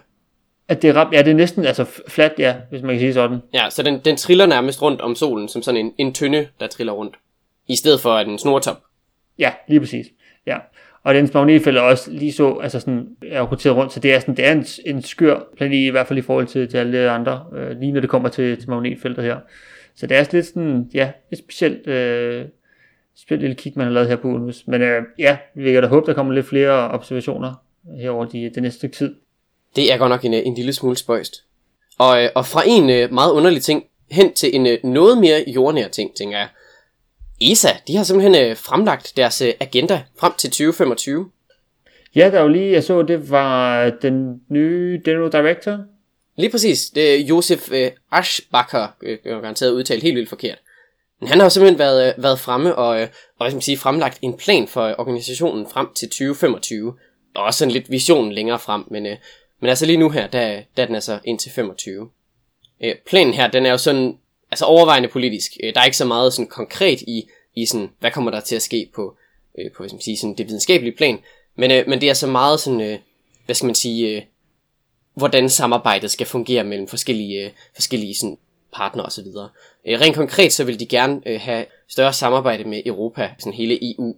At 0.68 0.82
det 0.82 0.90
er, 0.90 1.10
ja, 1.12 1.22
det 1.22 1.32
er 1.32 1.36
næsten 1.36 1.66
altså 1.66 1.86
flat, 2.08 2.34
ja, 2.38 2.56
hvis 2.70 2.82
man 2.82 2.92
kan 2.92 3.00
sige 3.00 3.14
sådan. 3.14 3.38
Ja, 3.54 3.70
så 3.70 3.84
den, 3.84 4.00
den 4.00 4.18
triller 4.18 4.46
nærmest 4.46 4.82
rundt 4.82 5.02
om 5.02 5.16
solen, 5.16 5.48
som 5.48 5.62
sådan 5.62 5.86
en, 5.86 5.94
en 5.98 6.14
tynde, 6.14 6.48
der 6.60 6.68
triller 6.68 6.94
rundt. 6.94 7.16
I 7.68 7.76
stedet 7.76 8.00
for 8.02 8.18
en 8.18 8.38
snortop. 8.40 8.84
Ja, 9.40 9.54
lige 9.68 9.80
præcis. 9.80 10.06
Ja. 10.48 10.58
Og 11.04 11.14
dens 11.14 11.34
magnetfelt 11.34 11.78
er 11.78 11.82
også 11.82 12.12
lige 12.12 12.32
så, 12.32 12.54
altså 12.54 12.80
sådan, 12.80 13.08
er 13.32 13.42
roteret 13.42 13.76
rundt, 13.76 13.94
så 13.94 14.00
det 14.00 14.14
er, 14.14 14.20
sådan, 14.20 14.38
det 14.38 14.48
er 14.48 14.52
en, 14.52 14.66
en 14.86 15.02
skør 15.02 15.40
planet, 15.58 15.76
i 15.76 15.90
hvert 15.90 16.08
fald 16.08 16.20
i 16.20 16.22
forhold 16.22 16.48
til, 16.48 16.68
til 16.68 16.78
alle 16.78 17.10
andre, 17.12 17.46
øh, 17.56 17.80
lige 17.80 17.92
når 17.92 18.02
det 18.02 18.10
kommer 18.10 18.30
til, 18.30 18.60
til 18.60 18.70
magnetfeltet 18.70 19.24
her. 19.24 19.38
Så 19.96 20.08
det 20.08 20.18
er 20.18 20.26
lidt 20.32 20.46
sådan, 20.46 20.90
ja, 20.94 21.12
et 21.32 21.38
specielt, 21.38 21.88
øh, 21.88 22.46
specielt 23.16 23.42
lille 23.42 23.56
kig, 23.56 23.74
man 23.76 23.86
har 23.86 23.94
lavet 23.94 24.10
her 24.10 24.16
på 24.16 24.28
Uranus. 24.28 24.68
Men 24.68 24.82
øh, 24.82 25.04
ja, 25.20 25.38
vi 25.56 25.72
kan 25.72 25.82
da 25.82 25.88
håbe, 25.88 26.06
der 26.06 26.14
kommer 26.14 26.34
lidt 26.34 26.46
flere 26.46 26.92
observationer 26.92 27.54
herover 28.02 28.26
de, 28.26 28.52
det 28.56 28.64
næste 28.64 28.78
stykke 28.78 28.96
tid. 28.96 29.16
Det 29.76 29.94
er 29.94 29.98
godt 29.98 30.10
nok 30.10 30.26
en, 30.26 30.34
øh, 30.34 30.42
en 30.46 30.56
lille 30.56 30.74
smule 30.74 30.98
spøjst. 30.98 31.44
Og, 31.98 32.24
øh, 32.24 32.30
og 32.36 32.46
fra 32.46 32.64
en 32.66 32.90
øh, 32.90 33.14
meget 33.14 33.32
underlig 33.32 33.64
ting 33.64 33.84
hen 34.12 34.34
til 34.34 34.56
en 34.56 34.80
noget 34.84 35.18
mere 35.18 35.44
jordnær 35.48 35.88
ting, 35.88 36.16
tænker 36.16 36.38
jeg. 36.38 36.48
ESA, 37.42 37.70
de 37.88 37.96
har 37.96 38.04
simpelthen 38.04 38.56
fremlagt 38.56 39.14
deres 39.18 39.42
agenda 39.42 40.04
frem 40.20 40.34
til 40.38 40.50
2025. 40.50 41.30
Ja, 42.16 42.30
der 42.32 42.38
er 42.38 42.42
jo 42.42 42.48
lige, 42.48 42.72
jeg 42.72 42.84
så, 42.84 43.02
det 43.02 43.30
var 43.30 43.90
den 43.90 44.42
nye 44.50 45.02
General 45.06 45.32
Director. 45.32 45.80
Lige 46.38 46.52
præcis. 46.52 46.90
Det 46.90 47.16
er 47.16 47.20
Josef 47.20 47.70
Aschbacher, 48.12 48.88
jeg 49.04 49.18
har 49.26 49.42
garanteret 49.42 49.72
udtalt 49.72 50.04
helt 50.04 50.16
vildt 50.16 50.30
forkert. 50.30 50.58
Men 51.20 51.30
han 51.30 51.38
har 51.38 51.46
jo 51.46 51.50
simpelthen 51.50 51.80
været, 51.80 52.14
været 52.18 52.40
fremme 52.40 52.76
og, 52.76 53.08
og 53.40 53.52
man 53.52 53.62
sige, 53.62 53.78
fremlagt 53.78 54.20
en 54.22 54.38
plan 54.38 54.68
for 54.68 54.96
organisationen 54.98 55.68
frem 55.68 55.88
til 55.96 56.10
2025. 56.10 56.94
Og 57.36 57.44
også 57.44 57.58
sådan 57.58 57.72
lidt 57.72 57.92
visionen 57.92 58.32
længere 58.32 58.60
frem, 58.60 58.84
men, 58.92 59.06
men 59.60 59.70
altså 59.70 59.86
lige 59.86 59.98
nu 59.98 60.10
her, 60.10 60.28
der, 60.28 60.62
der 60.78 60.84
er 60.84 60.88
den 60.88 60.96
altså 60.96 61.20
indtil 61.24 61.52
25. 61.52 62.10
Øh, 62.84 62.96
planen 63.08 63.34
her, 63.34 63.52
den 63.52 63.66
er 63.66 63.72
jo 63.72 63.78
sådan, 63.78 64.18
altså 64.52 64.66
overvejende 64.66 65.10
politisk. 65.10 65.52
Øh, 65.64 65.74
der 65.74 65.82
er 65.82 65.86
ikke 65.86 65.98
så 65.98 66.06
meget 66.06 66.34
sådan 66.34 66.50
konkret 66.50 67.02
i, 67.02 67.30
i 67.56 67.66
sådan, 67.66 67.90
hvad 68.00 68.12
kommer 68.12 68.32
der 68.32 68.40
til 68.40 68.56
at 68.56 68.62
ske 68.62 68.90
på, 68.96 69.18
øh, 69.60 69.72
på 69.72 69.84
hvad 69.84 69.90
skal 69.90 69.96
man 69.96 70.02
sige, 70.02 70.18
sådan 70.18 70.36
det 70.36 70.48
videnskabelige 70.48 70.96
plan. 70.96 71.20
Men, 71.56 71.72
øh, 71.72 71.88
men 71.88 72.02
det 72.02 72.10
er 72.10 72.14
så 72.14 72.28
meget 72.28 72.60
sådan, 72.60 72.82
øh, 72.82 73.00
hvad 73.46 73.56
skal 73.56 73.66
man 73.66 73.76
sige, 73.76 74.16
øh, 74.16 74.22
hvordan 75.14 75.50
samarbejdet 75.50 76.12
skal 76.12 76.28
fungere 76.28 76.64
mellem 76.64 76.88
forskellige, 76.88 77.46
øh, 77.46 77.52
forskellige 77.74 78.16
sådan, 78.16 78.38
partnere 78.74 79.06
osv. 79.06 79.28
Øh, 79.86 80.00
rent 80.02 80.16
konkret 80.16 80.54
så 80.54 80.64
vil 80.64 80.80
de 80.80 80.86
gerne 80.86 81.22
øh, 81.26 81.42
have 81.42 81.66
større 81.88 82.14
samarbejde 82.14 82.64
med 82.64 82.82
Europa, 82.86 83.30
sådan 83.40 83.54
hele 83.54 83.96
EU. 83.96 84.16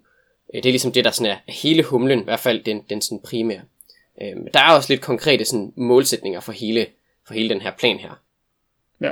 Øh, 0.53 0.63
det 0.63 0.69
er 0.69 0.73
ligesom 0.73 0.91
det, 0.91 1.05
der 1.05 1.11
sådan 1.11 1.31
er 1.31 1.51
hele 1.51 1.83
humlen, 1.83 2.19
i 2.19 2.23
hvert 2.23 2.39
fald 2.39 2.63
den, 2.63 2.81
den 2.89 3.01
sådan 3.01 3.19
primære. 3.19 3.61
Øh, 4.21 4.37
men 4.37 4.47
der 4.53 4.59
er 4.59 4.75
også 4.75 4.93
lidt 4.93 5.01
konkrete 5.01 5.45
sådan, 5.45 5.73
målsætninger 5.77 6.39
for 6.39 6.51
hele, 6.51 6.85
for 7.27 7.33
hele 7.33 7.49
den 7.49 7.61
her 7.61 7.71
plan 7.79 7.97
her. 7.97 8.21
Ja. 9.01 9.11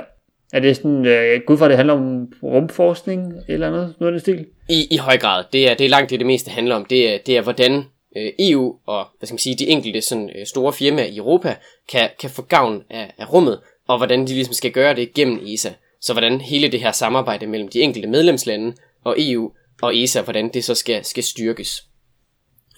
Er 0.52 0.60
det 0.60 0.76
sådan, 0.76 1.06
øh, 1.06 1.12
jeg 1.12 1.40
går 1.46 1.54
ud 1.54 1.58
fra, 1.58 1.64
at 1.64 1.70
det 1.70 1.76
handler 1.76 1.94
om 1.94 2.32
rumforskning 2.42 3.34
eller 3.48 3.66
andet, 3.66 3.94
noget 4.00 4.14
af 4.14 4.20
stil? 4.20 4.46
I, 4.68 4.86
I 4.90 4.96
høj 4.96 5.18
grad. 5.18 5.44
Det 5.52 5.70
er, 5.70 5.74
det 5.74 5.84
er 5.84 5.90
langt 5.90 6.10
det, 6.10 6.20
det 6.20 6.26
meste 6.26 6.50
handler 6.50 6.74
om. 6.74 6.84
Det 6.84 7.14
er, 7.14 7.18
det 7.26 7.36
er 7.36 7.42
hvordan 7.42 7.84
øh, 8.16 8.32
EU 8.38 8.76
og 8.86 9.06
hvad 9.18 9.26
skal 9.26 9.34
man 9.34 9.38
sige, 9.38 9.56
de 9.56 9.68
enkelte 9.68 10.00
sådan, 10.00 10.30
øh, 10.38 10.46
store 10.46 10.72
firmaer 10.72 11.06
i 11.06 11.16
Europa 11.16 11.56
kan, 11.88 12.10
kan 12.20 12.30
få 12.30 12.42
gavn 12.42 12.82
af, 12.90 13.14
af 13.18 13.32
rummet, 13.32 13.60
og 13.88 13.96
hvordan 13.96 14.26
de 14.26 14.34
ligesom 14.34 14.54
skal 14.54 14.70
gøre 14.70 14.94
det 14.94 15.14
gennem 15.14 15.40
ESA. 15.46 15.70
Så 16.00 16.12
hvordan 16.12 16.40
hele 16.40 16.72
det 16.72 16.80
her 16.80 16.92
samarbejde 16.92 17.46
mellem 17.46 17.68
de 17.68 17.80
enkelte 17.80 18.08
medlemslande 18.08 18.74
og 19.04 19.16
EU 19.18 19.52
og 19.82 19.96
ESA, 19.96 20.22
hvordan 20.22 20.48
det 20.48 20.64
så 20.64 20.74
skal, 20.74 21.04
skal 21.04 21.22
styrkes. 21.22 21.84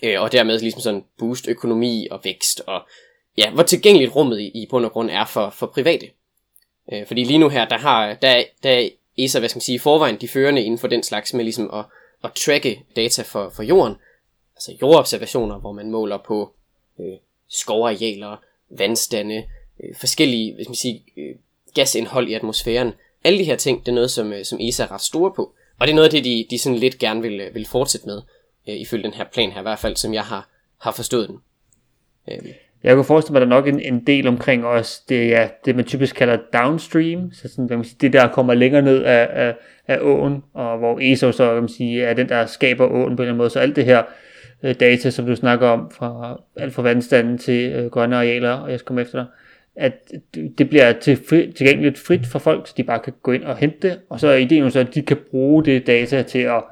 Øh, 0.03 0.21
og 0.23 0.33
dermed 0.33 0.61
ligesom 0.61 0.81
sådan 0.81 1.05
boost 1.19 1.49
økonomi 1.49 2.09
og 2.11 2.21
vækst, 2.25 2.63
og 2.67 2.81
ja, 3.37 3.51
hvor 3.51 3.63
tilgængeligt 3.63 4.15
rummet 4.17 4.41
i, 4.41 4.47
i 4.55 4.67
bund 4.71 4.85
og 4.85 4.93
grund 4.93 5.11
er 5.11 5.25
for, 5.25 5.51
for 5.51 5.67
private. 5.67 6.11
Øh, 6.93 7.07
fordi 7.07 7.25
lige 7.25 7.39
nu 7.39 7.49
her, 7.49 7.69
der 7.69 7.79
har 7.79 8.15
der, 8.15 8.45
der 8.63 8.71
er 8.71 8.89
ESA, 9.19 9.39
hvad 9.39 9.49
skal 9.49 9.57
man 9.57 9.63
sige, 9.63 9.77
i 9.77 9.79
forvejen 9.79 10.17
de 10.21 10.29
førende 10.29 10.63
inden 10.63 10.79
for 10.79 10.89
den 10.89 11.03
slags 11.03 11.35
med 11.35 11.45
ligesom 11.45 11.71
at, 11.75 11.85
at 12.25 12.33
tracke 12.33 12.85
data 12.97 13.23
for, 13.23 13.51
for 13.51 13.63
jorden. 13.63 13.97
Altså 14.57 14.77
jordobservationer, 14.83 15.59
hvor 15.59 15.73
man 15.73 15.91
måler 15.91 16.19
på 16.27 16.53
øh, 17.01 17.17
skovarealer, 17.49 18.37
vandstande, 18.71 19.45
øh, 19.85 19.97
forskellige 19.97 20.55
hvad 20.55 20.65
skal 20.65 20.71
man 20.71 20.77
sige, 20.77 21.05
øh, 21.17 21.37
gasindhold 21.75 22.29
i 22.29 22.35
atmosfæren. 22.35 22.93
Alle 23.25 23.39
de 23.39 23.45
her 23.45 23.57
ting, 23.57 23.81
det 23.81 23.89
er 23.89 23.95
noget, 23.95 24.11
som, 24.11 24.33
øh, 24.33 24.45
som 24.45 24.59
ESA 24.61 24.83
er 24.83 24.93
ret 24.93 25.01
store 25.01 25.33
på. 25.37 25.55
Og 25.79 25.87
det 25.87 25.93
er 25.93 25.95
noget 25.95 26.09
af 26.09 26.11
det, 26.11 26.25
de, 26.25 26.47
de 26.51 26.59
sådan 26.59 26.79
lidt 26.79 26.99
gerne 26.99 27.23
vil, 27.23 27.41
øh, 27.41 27.55
vil 27.55 27.67
fortsætte 27.67 28.07
med, 28.07 28.23
øh, 28.69 28.75
ifølge 28.75 29.05
den 29.05 29.13
her 29.13 29.25
plan 29.33 29.51
her, 29.51 29.61
i 29.61 29.63
hvert 29.63 29.79
fald, 29.79 29.97
som 29.97 30.15
jeg 30.15 30.23
har, 30.23 30.49
har 30.81 30.93
forstået 30.93 31.29
den. 31.29 31.37
Øh, 32.31 32.53
Jeg 32.85 32.95
kunne 32.95 33.05
forestille 33.05 33.33
mig, 33.33 33.43
at 33.43 33.49
der 33.49 33.57
er 33.57 33.61
nok 33.61 33.69
en, 33.69 33.81
en 33.81 34.07
del 34.07 34.27
omkring 34.27 34.65
også 34.67 35.03
det, 35.09 35.29
ja, 35.29 35.49
det 35.65 35.77
man 35.77 35.85
typisk 35.85 36.15
kalder 36.15 36.39
downstream, 36.53 37.33
så 37.33 37.49
sådan, 37.49 37.67
man 37.71 37.85
sige, 37.85 37.97
det 38.01 38.13
der 38.13 38.29
kommer 38.29 38.55
længere 38.55 38.83
ned 38.83 39.03
af, 39.03 39.29
af, 39.33 39.55
af 39.87 39.99
åen, 40.01 40.43
og 40.55 40.79
hvor 40.79 40.99
ESO 41.01 41.33
så 41.33 41.53
kan 41.53 41.63
man 41.63 41.69
sige, 41.69 42.05
er 42.05 42.15
den, 42.15 42.29
der 42.29 42.47
skaber 42.47 42.87
åen 42.87 42.93
på 42.93 43.03
en 43.03 43.11
eller 43.13 43.23
anden 43.23 43.37
måde. 43.37 43.51
Så 43.51 43.59
alt 43.59 43.77
det 43.77 43.85
her 43.85 44.03
øh, 44.63 44.75
data, 44.75 45.11
som 45.11 45.27
du 45.27 45.37
snakker 45.37 45.69
om, 45.69 45.91
fra 45.91 46.41
alt 46.57 46.75
fra 46.75 46.83
vandstanden 46.83 47.39
til 47.39 47.73
øh, 47.73 47.91
grønne 47.91 48.17
arealer, 48.17 48.51
og 48.51 48.71
jeg 48.71 48.79
skal 48.79 48.87
komme 48.87 49.03
efter 49.03 49.19
dig, 49.19 49.27
at 49.77 49.93
det 50.35 50.59
det 50.59 50.69
bliver 50.69 50.93
til 50.93 51.19
fri, 51.29 51.53
tilgængeligt 51.57 51.99
frit 51.99 52.27
for 52.27 52.39
folk, 52.39 52.67
så 52.67 52.75
de 52.77 52.85
bare 52.85 52.99
kan 52.99 53.13
gå 53.23 53.33
ind 53.33 53.45
og 53.45 53.57
hente 53.57 53.89
det, 53.89 53.99
og 54.11 54.21
så 54.21 54.29
er 54.29 54.37
ideen 54.37 54.65
jo 54.65 54.71
så, 54.71 54.81
at 54.81 54.95
de 54.95 55.03
kan 55.03 55.17
bruge 55.31 55.65
det 55.65 55.87
data 55.87 56.23
til 56.23 56.39
at, 56.39 56.65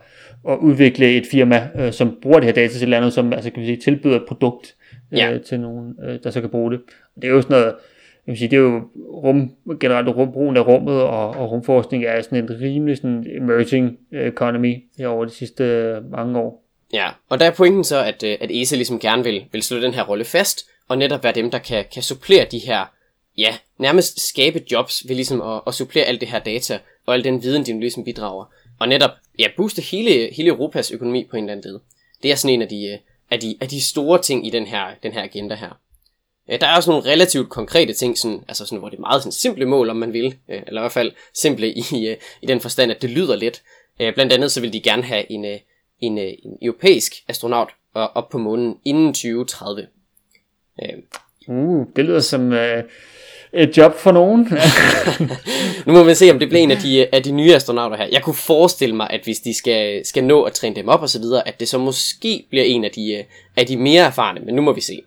at 0.49 0.59
udvikle 0.59 1.17
et 1.17 1.27
firma, 1.31 1.69
øh, 1.79 1.93
som 1.93 2.19
bruger 2.23 2.37
det 2.39 2.45
her 2.45 2.53
data 2.53 2.69
til 2.69 2.77
et 2.77 2.83
eller 2.83 2.97
andet, 2.97 3.13
som 3.13 3.33
altså, 3.33 3.51
kan 3.51 3.63
vi 3.63 3.67
sige, 3.67 3.77
tilbyder 3.77 4.17
et 4.17 4.25
produkt 4.29 4.75
øh, 5.13 5.19
Ja. 5.19 5.39
til 5.47 5.61
nogen, 5.61 5.95
øh, 6.09 6.19
der 6.25 6.31
så 6.31 6.41
kan 6.41 6.51
bruge 6.51 6.73
det. 6.73 6.81
Det 7.17 7.25
er 7.25 7.29
jo 7.29 7.43
sådan 7.43 7.57
noget, 7.57 7.75
jeg 8.27 8.33
vil 8.33 8.39
sige, 8.39 8.49
det 8.49 8.57
er 8.57 8.61
jo 8.61 8.83
rum, 8.97 9.51
generelt 9.81 10.09
rum, 10.09 10.33
brugen 10.33 10.57
af 10.57 10.67
rummet 10.67 11.03
og, 11.03 11.31
og 11.31 11.51
rumforskning 11.51 12.05
er 12.05 12.23
sådan 12.23 12.45
en 12.45 12.61
rimelig 12.61 12.97
sådan 12.97 13.27
emerging 13.37 13.99
economy 14.13 14.77
her 14.99 15.09
over 15.09 15.25
de 15.25 15.31
sidste 15.31 15.65
øh, 15.65 16.11
mange 16.11 16.39
år. 16.39 16.63
Ja, 16.93 17.09
og 17.29 17.41
der 17.41 17.47
er 17.47 17.51
pointen 17.51 17.85
så, 17.85 18.05
at, 18.05 18.23
øh, 18.23 18.37
at 18.41 18.51
ESA 18.51 18.77
ligesom 18.77 18.99
gerne 18.99 19.25
vil, 19.25 19.45
vil 19.53 19.63
slå 19.63 19.81
den 19.81 19.95
her 19.95 20.03
rolle 20.05 20.25
fast, 20.25 20.69
og 20.89 20.99
netop 20.99 21.25
være 21.25 21.33
dem, 21.33 21.51
der 21.51 21.59
kan, 21.59 21.85
kan 21.95 22.03
supplere 22.03 22.47
de 22.51 22.59
her, 22.59 22.93
ja, 23.39 23.55
nærmest 23.79 24.29
skabe 24.29 24.63
jobs 24.73 25.05
ved 25.09 25.15
ligesom 25.17 25.41
at, 25.41 25.61
at 25.67 25.75
supplere 25.75 26.05
alt 26.05 26.21
det 26.21 26.29
her 26.29 26.39
data, 26.39 26.79
og 27.07 27.15
al 27.15 27.25
den 27.25 27.43
viden, 27.43 27.67
de 27.67 27.81
ligesom 27.81 28.05
bidrager. 28.05 28.45
Og 28.79 28.89
netop, 28.89 29.11
ja, 29.39 29.47
booste 29.57 29.83
hele, 29.83 30.35
hele 30.35 30.49
Europas 30.49 30.91
økonomi 30.91 31.25
på 31.31 31.37
en 31.37 31.45
eller 31.45 31.53
anden 31.53 31.73
led. 31.73 31.81
Det 32.23 32.31
er 32.31 32.35
sådan 32.35 32.55
en 32.55 32.63
af 32.63 32.69
de, 32.69 32.87
øh, 32.87 32.99
af 33.31 33.41
de, 33.41 33.57
af 33.61 33.69
de 33.69 33.81
store 33.83 34.23
ting 34.23 34.47
i 34.47 34.51
den 34.51 34.67
her, 34.67 34.87
den 35.03 35.13
her 35.13 35.23
agenda 35.23 35.55
her. 35.55 35.79
Øh, 36.51 36.61
Der 36.61 36.67
er 36.67 36.77
også 36.77 36.91
nogle 36.91 37.11
relativt 37.11 37.49
konkrete 37.49 37.93
ting, 37.93 38.19
sådan, 38.19 38.45
altså 38.49 38.67
sådan, 38.67 38.79
hvor 38.79 38.89
det 38.89 38.97
er 38.97 39.01
meget 39.01 39.23
sådan 39.23 39.33
simple 39.33 39.65
mål, 39.67 39.91
om 39.91 39.97
man 39.97 40.13
vil, 40.13 40.37
øh, 40.49 40.63
eller 40.67 40.81
i 40.81 40.83
hvert 40.83 40.93
fald 40.93 41.13
simple 41.35 41.69
i, 41.69 41.85
i 42.43 42.47
den 42.47 42.61
forstand, 42.61 42.91
at 42.91 43.03
det 43.03 43.11
lyder 43.11 43.37
lidt. 43.37 43.63
Blandt 43.97 44.33
andet 44.33 44.53
så 44.53 44.61
vil 44.61 44.73
de 44.73 44.81
gerne 44.81 45.03
have 45.03 45.33
en, 45.33 45.45
en, 46.01 46.19
en 46.19 46.59
europæisk 46.63 47.13
astronaut 47.29 47.69
op 47.95 48.29
på 48.29 48.39
månen 48.39 48.77
inden 48.85 49.13
2030. 49.15 49.87
Øh, 50.83 50.89
Uh, 51.49 51.87
det 51.97 52.05
lyder 52.05 52.21
som 52.21 52.53
øh, 52.53 52.85
et 53.53 53.77
job 53.77 53.95
for 53.95 54.13
nogen. 54.13 54.49
Nu 55.87 55.93
må 55.93 56.03
vi 56.03 56.15
se, 56.15 56.31
om 56.31 56.39
det 56.39 56.49
bliver 56.49 56.63
en 56.63 56.71
af 56.71 56.79
de, 56.79 57.15
af 57.15 57.23
de 57.23 57.31
nye 57.33 57.55
astronauter 57.55 57.97
her. 57.97 58.09
Jeg 58.13 58.23
kunne 58.23 58.35
forestille 58.35 58.97
mig, 58.97 59.11
at 59.11 59.21
hvis 59.25 59.41
de 59.41 59.55
skal, 59.55 60.07
skal 60.07 60.25
nå 60.25 60.43
at 60.43 60.53
træne 60.53 60.77
dem 60.77 60.89
op 60.89 61.03
og 61.03 61.09
så 61.09 61.19
videre, 61.19 61.49
at 61.49 61.61
det 61.61 61.69
så 61.69 61.79
måske 61.79 62.47
bliver 62.51 62.65
en 62.65 62.85
af 62.85 62.91
de, 62.91 63.13
øh, 63.13 63.25
af 63.57 63.67
de 63.67 63.77
mere 63.77 64.03
erfarne, 64.05 64.41
men 64.41 64.55
nu 64.55 64.63
må 64.63 64.73
vi 64.73 64.81
se. 64.81 65.03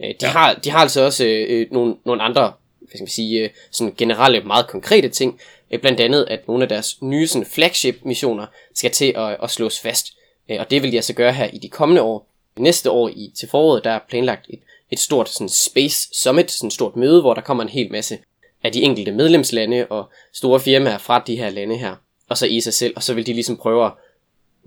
Øh, 0.00 0.08
De, 0.08 0.14
ja. 0.22 0.28
har, 0.28 0.54
de 0.54 0.70
har 0.70 0.78
altså 0.78 1.04
også 1.04 1.24
øh, 1.26 1.66
nogle, 1.72 1.94
nogle 2.04 2.22
andre, 2.22 2.52
hvad 2.78 2.88
skal 2.88 3.02
man 3.02 3.08
sige, 3.08 3.40
øh, 3.40 3.50
sådan 3.70 3.94
generelle, 3.98 4.40
meget 4.40 4.66
konkrete 4.66 5.08
ting. 5.08 5.40
Øh, 5.70 5.80
blandt 5.80 6.00
andet, 6.00 6.26
at 6.30 6.48
nogle 6.48 6.62
af 6.62 6.68
deres 6.68 7.02
nye 7.02 7.26
sådan, 7.26 7.46
flagship-missioner 7.46 8.46
skal 8.74 8.90
til 8.90 9.14
at, 9.16 9.36
at 9.42 9.50
slås 9.50 9.80
fast. 9.80 10.06
Øh, 10.50 10.56
og 10.60 10.70
det 10.70 10.82
vil 10.82 10.92
de 10.92 10.96
altså 10.96 11.14
gøre 11.14 11.32
her 11.32 11.48
i 11.52 11.58
de 11.58 11.68
kommende 11.68 12.02
år. 12.02 12.28
Næste 12.58 12.90
år 12.90 13.08
i, 13.08 13.32
til 13.38 13.48
foråret, 13.48 13.84
der 13.84 13.90
er 13.90 14.00
planlagt 14.08 14.46
et, 14.48 14.60
et 14.90 14.98
stort 14.98 15.28
sådan, 15.28 15.48
Space 15.48 16.08
Summit, 16.12 16.50
sådan 16.50 16.66
et 16.66 16.72
stort 16.72 16.96
møde, 16.96 17.20
hvor 17.20 17.34
der 17.34 17.40
kommer 17.40 17.62
en 17.62 17.68
hel 17.68 17.92
masse 17.92 18.18
af 18.62 18.72
de 18.72 18.82
enkelte 18.82 19.12
medlemslande 19.12 19.86
og 19.90 20.10
store 20.32 20.60
firmaer 20.60 20.98
fra 20.98 21.22
de 21.26 21.36
her 21.36 21.50
lande 21.50 21.76
her, 21.76 21.94
og 22.28 22.36
så 22.38 22.46
i 22.46 22.60
sig 22.60 22.74
selv, 22.74 22.92
og 22.96 23.02
så 23.02 23.14
vil 23.14 23.26
de 23.26 23.32
ligesom 23.32 23.56
prøve 23.56 23.86
at 23.86 23.92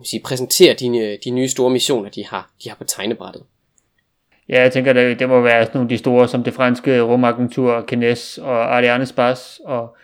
sige, 0.04 0.22
præsentere 0.24 0.74
de, 0.74 1.18
de 1.24 1.30
nye 1.30 1.48
store 1.48 1.70
missioner, 1.70 2.10
de 2.10 2.26
har, 2.26 2.52
de 2.64 2.70
har 2.70 2.76
på 2.76 2.84
tegnebrættet. 2.84 3.44
ja, 4.50 4.62
jeg 4.62 4.74
tænker, 4.74 4.94
det, 4.94 5.20
det 5.20 5.30
må 5.30 5.42
være 5.42 5.66
sådan 5.66 5.78
nogle 5.78 5.86
af 5.86 5.90
de 5.90 5.98
store, 5.98 6.28
som 6.28 6.44
det 6.44 6.54
franske 6.54 7.02
rumagentur, 7.02 7.82
Kines 7.88 8.38
og 8.38 8.78
Ariane 8.78 9.06
Spas, 9.06 9.60
og 9.66 9.98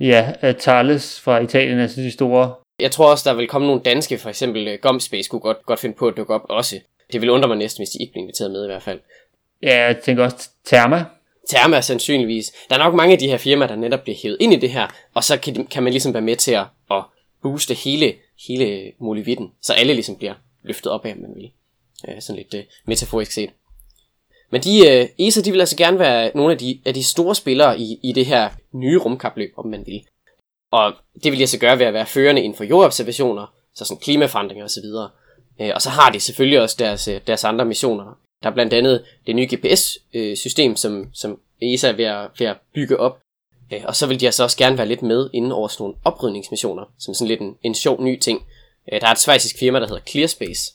ja, 0.00 0.32
øh, 0.42 0.54
Thales 0.54 1.20
fra 1.20 1.38
Italien, 1.38 1.78
altså 1.78 2.00
de 2.00 2.10
store. 2.12 2.54
Jeg 2.80 2.90
tror 2.90 3.10
også, 3.10 3.30
der 3.30 3.36
vil 3.36 3.48
komme 3.48 3.66
nogle 3.66 3.82
danske, 3.82 4.18
for 4.18 4.28
eksempel 4.28 4.68
øh, 4.68 4.78
Gomspace 4.82 5.28
kunne 5.28 5.40
godt, 5.40 5.66
godt 5.66 5.80
finde 5.80 5.96
på 5.96 6.08
at 6.08 6.16
dukke 6.16 6.34
op 6.34 6.46
også. 6.48 6.80
Det 7.12 7.20
vil 7.20 7.30
undre 7.30 7.48
mig 7.48 7.56
næsten, 7.56 7.80
hvis 7.80 7.90
de 7.90 7.98
ikke 8.00 8.12
bliver 8.12 8.22
inviteret 8.22 8.50
med 8.50 8.64
i 8.64 8.66
hvert 8.66 8.82
fald. 8.82 9.00
Ja, 9.62 9.86
jeg 9.86 9.98
tænker 9.98 10.24
også 10.24 10.50
Therma. 10.66 11.04
Therma 11.48 11.80
sandsynligvis. 11.80 12.52
Der 12.68 12.74
er 12.74 12.78
nok 12.78 12.94
mange 12.94 13.12
af 13.12 13.18
de 13.18 13.28
her 13.28 13.36
firmaer, 13.36 13.68
der 13.68 13.76
netop 13.76 14.02
bliver 14.02 14.16
hævet 14.22 14.36
ind 14.40 14.52
i 14.52 14.56
det 14.56 14.70
her, 14.70 14.86
og 15.14 15.24
så 15.24 15.36
kan, 15.36 15.66
kan 15.66 15.82
man 15.82 15.92
ligesom 15.92 16.14
være 16.14 16.22
med 16.22 16.36
til 16.36 16.52
at, 16.52 16.66
at 16.90 17.02
booste 17.42 17.74
hele, 17.74 18.14
hele 18.48 18.92
molevitten, 18.98 19.52
så 19.62 19.72
alle 19.72 19.94
ligesom 19.94 20.16
bliver 20.16 20.34
løftet 20.62 20.92
op 20.92 21.06
af, 21.06 21.16
man 21.16 21.34
vil. 21.36 21.50
Øh, 22.08 22.22
sådan 22.22 22.36
lidt 22.36 22.54
øh, 22.54 22.64
metaforisk 22.86 23.32
set. 23.32 23.50
Men 24.50 24.62
de, 24.62 24.88
øh, 24.88 25.08
ESA, 25.18 25.40
de 25.40 25.50
vil 25.50 25.60
altså 25.60 25.76
gerne 25.76 25.98
være 25.98 26.30
nogle 26.34 26.52
af 26.52 26.58
de, 26.58 26.80
af 26.84 26.94
de 26.94 27.04
store 27.04 27.34
spillere 27.34 27.78
i, 27.78 28.00
i 28.02 28.12
det 28.12 28.26
her 28.26 28.50
nye 28.72 28.98
rumkapløb, 28.98 29.52
om 29.56 29.66
man 29.66 29.86
vil. 29.86 30.02
Og 30.70 30.92
det 31.24 31.32
vil 31.32 31.38
de 31.38 31.42
altså 31.42 31.58
gøre 31.58 31.78
ved 31.78 31.86
at 31.86 31.94
være 31.94 32.06
førende 32.06 32.42
inden 32.42 32.56
for 32.56 32.64
jordobservationer, 32.64 33.54
så 33.74 33.84
sådan 33.84 34.00
klimaforandringer 34.00 34.64
osv. 34.64 34.84
Øh, 35.60 35.70
og 35.74 35.82
så 35.82 35.90
har 35.90 36.10
de 36.10 36.20
selvfølgelig 36.20 36.60
også 36.60 36.76
deres, 36.78 37.08
øh, 37.08 37.20
deres 37.26 37.44
andre 37.44 37.64
missioner. 37.64 38.18
Der 38.42 38.50
er 38.50 38.54
blandt 38.54 38.72
andet 38.72 39.04
det 39.26 39.36
nye 39.36 39.48
GPS-system, 39.54 40.70
øh, 40.70 40.76
som, 40.76 41.10
som 41.12 41.40
ESA 41.62 41.88
er 41.88 41.92
ved 41.92 42.04
at, 42.04 42.30
ved 42.38 42.46
at 42.46 42.56
bygge 42.74 43.00
op. 43.00 43.20
Øh, 43.72 43.80
og 43.84 43.96
så 43.96 44.06
vil 44.06 44.20
de 44.20 44.26
altså 44.26 44.42
også 44.42 44.56
gerne 44.56 44.78
være 44.78 44.88
lidt 44.88 45.02
med 45.02 45.30
inden 45.32 45.52
over 45.52 45.68
sådan 45.68 45.84
nogle 45.84 45.96
oprydningsmissioner, 46.04 46.92
som 46.98 47.14
sådan 47.14 47.28
lidt 47.28 47.40
en, 47.40 47.56
en 47.62 47.74
sjov 47.74 48.02
ny 48.04 48.18
ting. 48.18 48.46
Øh, 48.92 49.00
der 49.00 49.06
er 49.06 49.12
et 49.12 49.18
svejsisk 49.18 49.58
firma, 49.58 49.80
der 49.80 49.86
hedder 49.86 50.02
Clearspace, 50.10 50.72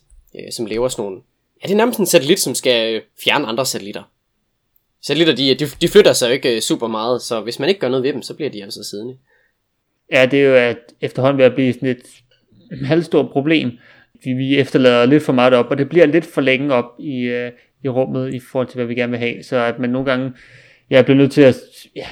som 0.52 0.66
laver 0.66 0.88
sådan 0.88 1.04
nogle... 1.04 1.22
Ja, 1.64 1.68
det 1.68 1.74
er 1.74 1.78
nærmest 1.78 2.00
en 2.00 2.06
satellit, 2.06 2.40
som 2.40 2.56
skal 2.56 3.02
fjerne 3.24 3.48
andre 3.48 3.66
satellitter. 3.66 4.04
Satellitter, 5.02 5.36
de, 5.36 5.56
de, 5.56 5.72
de 5.82 5.88
flytter 5.88 6.14
sig 6.14 6.28
jo 6.28 6.34
ikke 6.34 6.62
super 6.62 6.88
meget, 6.88 7.22
så 7.22 7.42
hvis 7.42 7.60
man 7.60 7.70
ikke 7.70 7.82
gør 7.82 7.90
noget 7.90 8.04
ved 8.04 8.14
dem, 8.14 8.22
så 8.22 8.34
bliver 8.34 8.50
de 8.50 8.64
altså 8.64 8.84
siddende. 8.84 9.18
Ja, 10.12 10.26
det 10.26 10.40
er 10.40 10.44
jo 10.44 10.56
at 10.56 10.78
efterhånden 11.02 11.38
ved 11.38 11.46
at 11.46 11.54
blive 11.54 11.74
sådan 11.74 11.90
et 11.90 12.02
halvstort 12.86 13.32
problem. 13.32 13.72
Vi, 14.24 14.34
vi 14.34 14.58
efterlader 14.58 15.06
lidt 15.06 15.24
for 15.24 15.34
meget 15.34 15.54
op, 15.54 15.66
og 15.70 15.78
det 15.78 15.90
bliver 15.90 16.06
lidt 16.06 16.26
for 16.26 16.42
længe 16.42 16.74
op 16.74 16.86
i, 17.00 17.22
øh, 17.22 17.52
i 17.84 17.90
rummet 17.90 18.34
i 18.34 18.40
forhold 18.40 18.68
til, 18.68 18.76
hvad 18.76 18.86
vi 18.86 18.96
gerne 18.96 19.12
vil 19.12 19.20
have. 19.20 19.44
Så 19.44 19.58
at 19.58 19.80
man 19.80 19.90
nogle 19.90 20.12
gange 20.12 20.32
ja, 20.90 21.02
bliver 21.02 21.18
nødt 21.18 21.32
til 21.32 21.42
at... 21.42 21.56
Ja, 21.96 22.06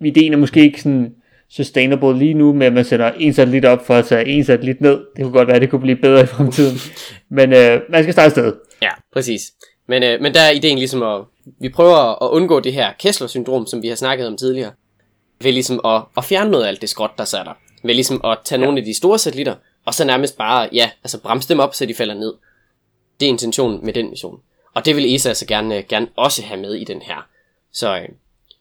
ideen 0.00 0.32
er 0.32 0.36
måske 0.36 0.60
ikke 0.60 0.82
sådan 0.82 1.14
sustainable 1.50 2.18
lige 2.18 2.34
nu, 2.34 2.52
med 2.52 2.66
at 2.66 2.72
man 2.72 2.84
sætter 2.84 3.12
en 3.12 3.34
satellit 3.34 3.64
op 3.64 3.86
for 3.86 3.94
at 3.94 4.04
tage 4.04 4.26
en 4.26 4.44
satellit 4.44 4.80
ned. 4.80 5.00
Det 5.16 5.22
kunne 5.22 5.32
godt 5.32 5.48
være, 5.48 5.56
at 5.56 5.62
det 5.62 5.70
kunne 5.70 5.80
blive 5.80 5.96
bedre 5.96 6.22
i 6.22 6.26
fremtiden. 6.26 6.78
Men 7.38 7.52
øh, 7.52 7.80
man 7.88 8.02
skal 8.02 8.12
starte 8.12 8.30
sted. 8.30 8.54
Ja, 8.82 8.90
præcis. 9.12 9.42
Men, 9.88 10.02
øh, 10.02 10.20
men 10.20 10.34
der 10.34 10.40
er 10.40 10.50
ideen 10.50 10.78
ligesom 10.78 11.02
at... 11.02 11.20
Vi 11.60 11.68
prøver 11.68 12.24
at 12.24 12.30
undgå 12.30 12.60
det 12.60 12.72
her 12.72 12.92
Kessler-syndrom, 12.98 13.66
som 13.66 13.82
vi 13.82 13.88
har 13.88 13.94
snakket 13.94 14.26
om 14.26 14.36
tidligere. 14.36 14.72
Ved 15.42 15.52
ligesom 15.52 15.80
at, 15.84 16.02
at 16.16 16.24
fjerne 16.24 16.50
noget 16.50 16.64
af 16.64 16.68
alt 16.68 16.80
det 16.80 16.88
skråt, 16.88 17.10
der 17.18 17.34
er 17.38 17.44
der. 17.44 17.52
Ved 17.82 17.94
ligesom 17.94 18.20
at 18.24 18.38
tage 18.44 18.58
ja. 18.60 18.64
nogle 18.64 18.78
af 18.78 18.84
de 18.84 18.94
store 18.94 19.18
satellitter, 19.18 19.54
og 19.88 19.94
så 19.94 20.04
nærmest 20.04 20.36
bare, 20.36 20.68
ja, 20.72 20.90
altså 21.04 21.20
bremse 21.20 21.48
dem 21.48 21.60
op, 21.60 21.74
så 21.74 21.86
de 21.86 21.94
falder 21.94 22.14
ned. 22.14 22.34
Det 23.20 23.26
er 23.26 23.30
intentionen 23.30 23.84
med 23.84 23.92
den 23.92 24.10
mission. 24.10 24.40
Og 24.74 24.84
det 24.84 24.96
vil 24.96 25.14
ESA 25.14 25.28
altså 25.28 25.46
gerne, 25.46 25.82
gerne 25.82 26.08
også 26.16 26.42
have 26.42 26.60
med 26.60 26.74
i 26.74 26.84
den 26.84 27.02
her. 27.02 27.28
Så, 27.72 27.96
øh, 27.96 28.08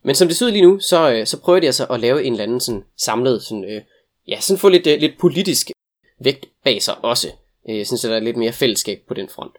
men 0.04 0.16
som 0.16 0.28
det 0.28 0.38
ser 0.38 0.46
ud 0.46 0.52
lige 0.52 0.62
nu, 0.62 0.80
så, 0.80 1.12
øh, 1.12 1.28
så 1.28 1.40
prøver 1.40 1.60
de 1.60 1.66
altså 1.66 1.86
at 1.86 2.00
lave 2.00 2.24
en 2.24 2.34
eller 2.34 2.44
anden 2.44 2.60
sådan 2.60 2.84
samlet, 2.98 3.44
sådan, 3.44 3.66
øh, 3.66 3.82
ja, 4.28 4.40
sådan 4.40 4.60
få 4.60 4.70
lidt, 4.70 4.88
øh, 4.88 5.00
lidt 5.00 5.18
politisk 5.18 5.72
vægt 6.20 6.46
bag 6.64 6.82
sig 6.82 7.06
også. 7.06 7.32
Øh, 7.70 7.86
synes, 7.86 8.06
at 8.06 8.10
der 8.10 8.16
er 8.16 8.22
lidt 8.22 8.38
mere 8.38 8.54
fællesskab 8.54 9.02
på 9.08 9.14
den 9.14 9.30
front. 9.30 9.56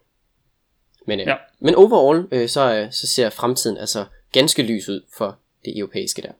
Men, 1.07 1.21
øh, 1.21 1.27
ja. 1.27 1.35
men 1.61 1.75
overall, 1.75 2.29
øh, 2.33 2.49
så, 2.49 2.75
øh, 2.75 2.93
så 2.93 3.07
ser 3.07 3.31
fremtiden 3.31 3.77
altså 3.77 4.05
ganske 4.33 4.63
lys 4.63 4.89
ud 4.89 5.01
for 5.19 5.39
det 5.65 5.79
europæiske 5.79 6.23
der 6.23 6.33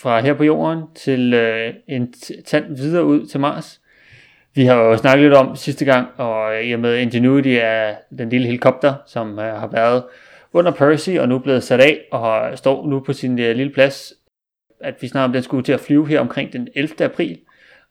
fra 0.00 0.20
her 0.20 0.34
på 0.34 0.44
jorden 0.44 0.82
til 0.94 1.34
øh, 1.34 1.74
en 1.88 2.14
tand 2.46 2.76
videre 2.76 3.04
ud 3.04 3.26
til 3.26 3.40
Mars. 3.40 3.80
Vi 4.54 4.64
har 4.64 4.74
jo 4.74 4.96
snakket 4.96 5.24
lidt 5.24 5.34
om 5.34 5.56
sidste 5.56 5.84
gang, 5.84 6.08
og 6.16 6.54
øh, 6.54 6.64
i 6.64 6.72
og 6.72 6.80
med 6.80 6.98
Ingenuity 6.98 7.58
er 7.60 7.94
den 8.18 8.28
lille 8.28 8.46
helikopter, 8.46 8.94
som 9.06 9.38
øh, 9.38 9.44
har 9.44 9.66
været 9.66 10.02
under 10.52 10.72
Percy 10.72 11.10
og 11.10 11.28
nu 11.28 11.38
blevet 11.38 11.62
sat 11.62 11.80
af 11.80 12.00
og 12.12 12.58
står 12.58 12.86
nu 12.86 13.00
på 13.00 13.12
sin 13.12 13.38
øh, 13.38 13.56
lille 13.56 13.72
plads, 13.72 14.12
at 14.80 14.94
vi 15.00 15.08
snart 15.08 15.24
om 15.24 15.32
den 15.32 15.42
skulle 15.42 15.64
til 15.64 15.72
at 15.72 15.80
flyve 15.80 16.08
her 16.08 16.20
omkring 16.20 16.52
den 16.52 16.68
11. 16.74 17.04
april. 17.04 17.38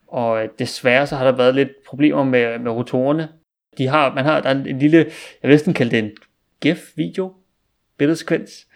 Og 0.08 0.43
øh, 0.43 0.49
desværre 0.60 1.08
så 1.08 1.15
har 1.15 1.25
der 1.25 1.38
været 1.38 1.56
lidt 1.56 1.69
problemer 1.88 2.23
med, 2.23 2.60
med 2.60 2.71
rotorerne. 2.71 3.30
De 3.78 3.88
har, 3.88 4.13
man 4.13 4.25
har, 4.25 4.41
der 4.41 4.49
er 4.49 4.56
en, 4.56 4.67
en 4.67 4.80
lille, 4.80 4.97
jeg 4.97 5.06
vil 5.41 5.49
næsten 5.49 5.73
kalde 5.73 5.91
det 5.91 5.99
en 5.99 6.12
GIF-video, 6.62 7.34
billedsekvens, 7.97 8.67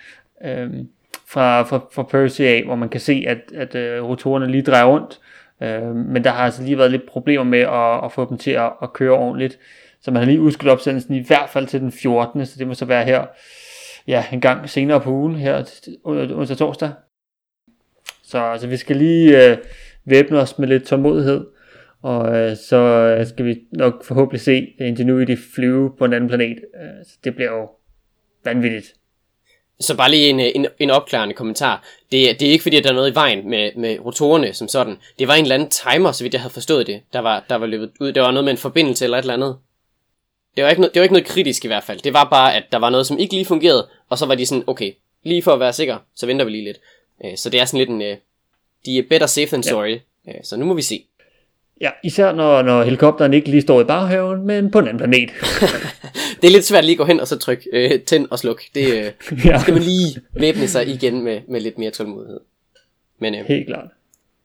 øhm, 0.46 0.90
fra, 1.30 1.64
fra, 1.64 1.86
fra 1.92 2.04
Percy 2.04 2.42
af, 2.42 2.64
hvor 2.66 2.76
man 2.76 2.90
kan 2.90 3.02
se, 3.02 3.26
at, 3.28 3.38
at 3.56 4.00
uh, 4.00 4.10
rotorerne 4.10 4.52
lige 4.52 4.64
drejer 4.64 4.86
rundt. 4.86 5.20
Uh, 5.62 5.96
men 5.96 6.24
der 6.24 6.30
har 6.30 6.46
altså 6.46 6.64
lige 6.64 6.78
været 6.78 6.92
lidt 6.92 7.10
problemer 7.10 7.44
med 7.44 7.60
at, 7.60 8.06
at 8.06 8.12
få 8.12 8.30
dem 8.30 8.38
til 8.38 8.52
at, 8.52 8.74
at 8.82 8.94
køre 8.94 9.12
ordentligt. 9.12 9.60
Så 10.02 10.12
man 10.12 10.22
har 10.22 10.26
lige 10.26 10.42
udskudt 10.42 10.72
opsendelsen 10.72 11.16
i 11.16 11.26
hvert 11.28 11.50
fald 11.50 11.68
til 11.68 11.80
den 11.80 11.92
14. 11.92 12.46
Så 12.46 12.56
det 12.60 12.68
må 12.68 12.74
så 12.74 12.86
være 12.86 13.06
her 13.06 13.26
ja, 14.08 14.26
en 14.34 14.42
gang 14.42 14.70
senere 14.70 15.02
på 15.02 15.12
ugen, 15.12 15.36
her 15.36 15.64
onsdag 16.06 16.58
torsdag. 16.58 16.92
Så 18.24 18.40
altså, 18.40 18.68
vi 18.68 18.78
skal 18.78 18.96
lige 18.96 19.52
uh, 19.52 19.58
væbne 20.06 20.40
os 20.40 20.60
med 20.60 20.68
lidt 20.68 20.84
tålmodighed. 20.84 21.46
Og 22.02 22.38
øh, 22.38 22.58
så 22.58 23.26
skal 23.30 23.46
vi 23.46 23.60
nok 23.72 24.06
forhåbentlig 24.06 24.42
se 24.42 24.74
Ingenuity 24.80 25.36
flyve 25.56 25.98
på 25.98 26.06
en 26.06 26.14
anden 26.14 26.28
planet. 26.28 26.58
Øh, 26.82 27.06
så 27.06 27.18
det 27.24 27.36
bliver 27.36 27.52
jo 27.52 27.70
vanvittigt. 28.46 28.97
Så 29.80 29.98
bare 29.98 30.12
lige 30.12 30.30
en, 30.30 30.40
en, 30.40 30.68
en 30.80 30.90
opklarende 30.90 31.36
kommentar. 31.36 31.84
Det, 32.12 32.40
det 32.40 32.48
er 32.48 32.52
ikke 32.52 32.64
fordi, 32.64 32.78
at 32.78 32.84
der 32.84 32.90
er 32.90 32.94
noget 32.94 33.12
i 33.12 33.16
vejen 33.16 33.50
med, 33.50 33.72
med 33.76 34.00
rotorerne 34.06 34.54
som 34.54 34.68
sådan. 34.68 34.98
Det 35.20 35.28
var 35.28 35.34
en 35.34 35.42
eller 35.42 35.56
anden 35.56 35.70
timer, 35.70 36.12
så 36.12 36.24
vidt 36.24 36.34
jeg 36.34 36.42
havde 36.42 36.54
forstået 36.54 36.88
det, 36.88 37.02
der 37.14 37.20
var, 37.20 37.46
der 37.50 37.56
var 37.56 37.66
løbet 37.66 37.92
ud. 38.00 38.12
Det 38.12 38.22
var 38.22 38.32
noget 38.32 38.44
med 38.44 38.52
en 38.52 38.58
forbindelse 38.58 39.06
eller 39.06 39.18
et 39.18 39.22
eller 39.22 39.34
andet. 39.34 39.58
Det 40.56 40.64
var, 40.64 40.70
ikke 40.70 40.82
noget, 40.82 40.94
det 40.94 41.00
var 41.00 41.04
ikke 41.04 41.14
noget 41.14 41.28
kritisk 41.28 41.66
i 41.66 41.68
hvert 41.68 41.84
fald. 41.84 42.00
Det 42.00 42.14
var 42.14 42.24
bare, 42.24 42.56
at 42.56 42.64
der 42.72 42.78
var 42.78 42.90
noget, 42.90 43.08
som 43.08 43.18
ikke 43.20 43.34
lige 43.34 43.46
fungerede, 43.46 43.88
og 44.10 44.18
så 44.18 44.26
var 44.26 44.36
de 44.36 44.46
sådan, 44.46 44.64
okay, 44.68 44.94
lige 45.24 45.42
for 45.42 45.54
at 45.54 45.60
være 45.60 45.74
sikker, 45.74 45.98
så 46.16 46.26
venter 46.26 46.46
vi 46.46 46.52
lige 46.52 46.64
lidt. 46.64 46.78
Øh, 47.26 47.38
så 47.38 47.50
det 47.50 47.60
er 47.60 47.66
sådan 47.66 47.78
lidt 47.78 47.90
en, 47.90 48.02
øh, 48.02 48.18
de 48.86 48.98
er 48.98 49.04
better 49.10 49.28
safe 49.28 49.48
than 49.48 49.64
sorry, 49.64 50.00
ja. 50.28 50.32
Øh, 50.32 50.44
så 50.44 50.58
nu 50.58 50.66
må 50.66 50.74
vi 50.74 50.82
se. 50.82 51.06
Ja, 51.82 51.90
især 52.04 52.32
når, 52.32 52.62
når 52.62 52.84
helikopteren 52.84 53.34
ikke 53.34 53.50
lige 53.50 53.62
står 53.62 53.82
i 53.82 53.84
baghaven, 53.84 54.46
men 54.46 54.72
på 54.72 54.80
en 54.80 54.88
anden 54.88 54.98
planet. 54.98 55.30
det 56.42 56.48
er 56.48 56.52
lidt 56.52 56.66
svært 56.66 56.86
lige 56.86 56.94
at 56.94 56.98
gå 56.98 57.06
hen 57.06 57.20
og 57.20 57.28
så 57.28 57.38
trykke 57.38 57.70
øh, 57.74 58.02
tænd 58.02 58.28
og 58.32 58.40
sluk. 58.40 58.62
Det 58.76 58.94
øh, 58.94 59.12
ja. 59.46 59.60
skal 59.62 59.74
man 59.74 59.84
lige 59.84 60.22
væbne 60.32 60.68
sig 60.68 60.88
igen 60.88 61.22
med, 61.22 61.42
med 61.48 61.62
lidt 61.62 61.78
mere 61.78 61.92
tålmodighed. 61.92 62.40
Men 63.20 63.36
øh, 63.36 63.46
helt 63.46 63.68
klart. 63.68 63.88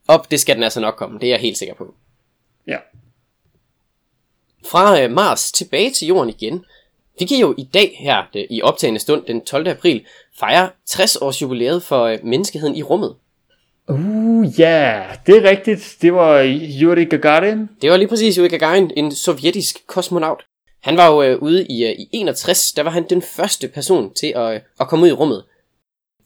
Op, 0.09 0.31
det 0.31 0.41
skal 0.41 0.55
den 0.55 0.63
altså 0.63 0.81
nok 0.81 0.95
komme. 0.95 1.19
Det 1.19 1.27
er 1.27 1.31
jeg 1.31 1.41
helt 1.41 1.59
sikker 1.59 1.75
på. 1.75 1.95
Ja. 2.67 2.77
Fra 4.67 5.03
øh, 5.03 5.11
Mars 5.11 5.53
tilbage 5.53 5.91
til 5.91 6.09
Jorden 6.09 6.29
igen. 6.29 6.65
Vi 7.19 7.25
kan 7.25 7.39
jo 7.39 7.55
i 7.59 7.65
dag 7.75 7.97
her 8.01 8.47
i 8.51 8.63
optagende 8.63 9.01
stund 9.01 9.25
den 9.25 9.45
12. 9.45 9.69
april 9.69 10.05
fejre 10.39 10.71
60 10.87 11.17
års 11.17 11.43
jubilæet 11.43 11.83
for 11.83 12.05
øh, 12.05 12.19
menneskeheden 12.23 12.77
i 12.77 12.83
rummet. 12.83 13.15
Uh, 13.89 14.61
ja, 14.61 14.71
yeah. 14.71 15.17
det 15.27 15.37
er 15.37 15.51
rigtigt. 15.51 15.97
Det 16.03 16.13
var 16.13 16.59
Yuri 16.83 17.05
Gagarin. 17.05 17.69
Det 17.83 17.91
var 17.91 17.97
lige 17.97 18.09
præcis 18.09 18.37
Yuri 18.37 18.49
Gagarin, 18.49 18.91
en 18.97 19.15
sovjetisk 19.15 19.87
kosmonaut. 19.87 20.47
Han 20.81 20.97
var 20.97 21.07
jo 21.07 21.23
øh, 21.23 21.43
ude 21.43 21.67
i, 21.67 21.85
øh, 21.85 21.91
i 21.91 22.09
61, 22.13 22.73
der 22.73 22.83
var 22.83 22.91
han 22.91 23.09
den 23.11 23.23
første 23.23 23.69
person 23.69 24.15
til 24.15 24.33
at, 24.37 24.55
øh, 24.55 24.61
at 24.81 24.89
komme 24.89 25.05
ud 25.05 25.09
i 25.09 25.13
rummet. 25.13 25.45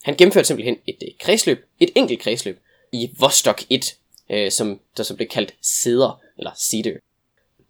Han 0.03 0.15
gennemførte 0.17 0.47
simpelthen 0.47 0.77
et 0.87 1.03
øh, 1.03 1.09
kredsløb, 1.21 1.67
et 1.81 1.91
enkelt 1.95 2.21
kredsløb, 2.21 2.61
i 2.93 3.11
Vostok 3.19 3.63
1, 3.71 3.97
øh, 4.31 4.51
som 4.51 4.81
der 4.97 5.03
så 5.03 5.17
blev 5.17 5.29
kaldt 5.29 5.55
Seder, 5.63 6.21
eller 6.39 6.51
Cedar. 6.57 6.93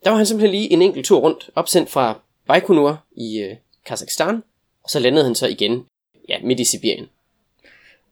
Der 0.05 0.11
var 0.11 0.17
han 0.17 0.27
simpelthen 0.27 0.51
lige 0.51 0.73
en 0.73 0.83
enkelt 0.83 1.07
tur 1.07 1.21
rundt, 1.21 1.51
opsendt 1.55 1.91
fra 1.91 2.21
Baikonur 2.47 3.05
i 3.17 3.39
øh, 3.39 3.57
Kazakhstan, 3.87 4.43
og 4.83 4.91
så 4.91 4.99
landede 4.99 5.25
han 5.25 5.35
så 5.35 5.47
igen 5.47 5.87
ja, 6.29 6.39
midt 6.43 6.61
i 6.61 6.65
Sibirien. 6.65 7.09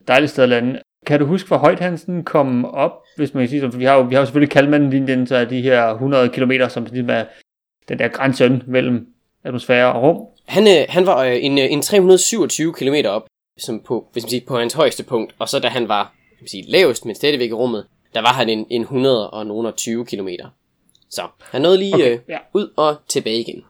Dejligt 0.08 0.32
sted 0.32 0.42
at 0.42 0.48
lande. 0.48 0.80
Kan 1.06 1.20
du 1.20 1.26
huske, 1.26 1.48
hvor 1.48 1.56
højt 1.56 1.80
han 1.80 1.98
sådan 1.98 2.24
kom 2.24 2.64
op, 2.64 2.92
hvis 3.16 3.34
man 3.34 3.42
kan 3.42 3.48
sige 3.48 3.60
sådan, 3.60 3.72
for 3.72 3.78
vi 3.78 3.84
har 3.84 3.94
jo, 3.94 4.02
vi 4.02 4.14
har 4.14 4.22
jo 4.22 4.26
selvfølgelig 4.26 4.52
Kalman-linjen, 4.52 5.26
så 5.26 5.36
er 5.36 5.44
de 5.44 5.62
her 5.62 5.90
100 5.90 6.28
km, 6.28 6.52
som 6.68 6.84
ligesom 6.84 7.10
er 7.10 7.24
den 7.88 7.98
der 7.98 8.08
grænse 8.08 8.62
mellem 8.66 9.06
atmosfære 9.44 9.92
og 9.92 10.02
rum. 10.02 10.26
Han, 10.46 10.62
øh, 10.62 10.86
han 10.88 11.06
var 11.06 11.24
øh, 11.24 11.36
en, 11.40 11.58
øh, 11.58 11.64
en 11.72 11.82
327 11.82 12.72
km 12.72 12.94
op, 13.06 13.26
som 13.58 13.80
på, 13.80 14.08
hvis 14.12 14.24
man 14.24 14.30
siger, 14.30 14.46
på 14.46 14.58
hans 14.58 14.72
højeste 14.72 15.04
punkt, 15.04 15.34
og 15.38 15.48
så 15.48 15.58
da 15.58 15.68
han 15.68 15.88
var 15.88 16.14
man 16.44 16.48
sige, 16.48 16.70
lavest, 16.70 17.04
men 17.04 17.14
stadigvæk 17.14 17.50
i 17.50 17.52
rummet, 17.52 17.86
der 18.14 18.20
var 18.20 18.32
han 18.32 18.48
en, 18.48 18.66
en 18.70 18.82
120 18.82 20.04
km. 20.04 20.28
Så 21.10 21.22
han 21.50 21.62
nåede 21.62 21.78
lige 21.78 21.94
okay, 21.94 22.12
øh, 22.12 22.18
ja. 22.28 22.38
ud 22.52 22.72
og 22.76 22.96
tilbage 23.08 23.40
igen. 23.40 23.64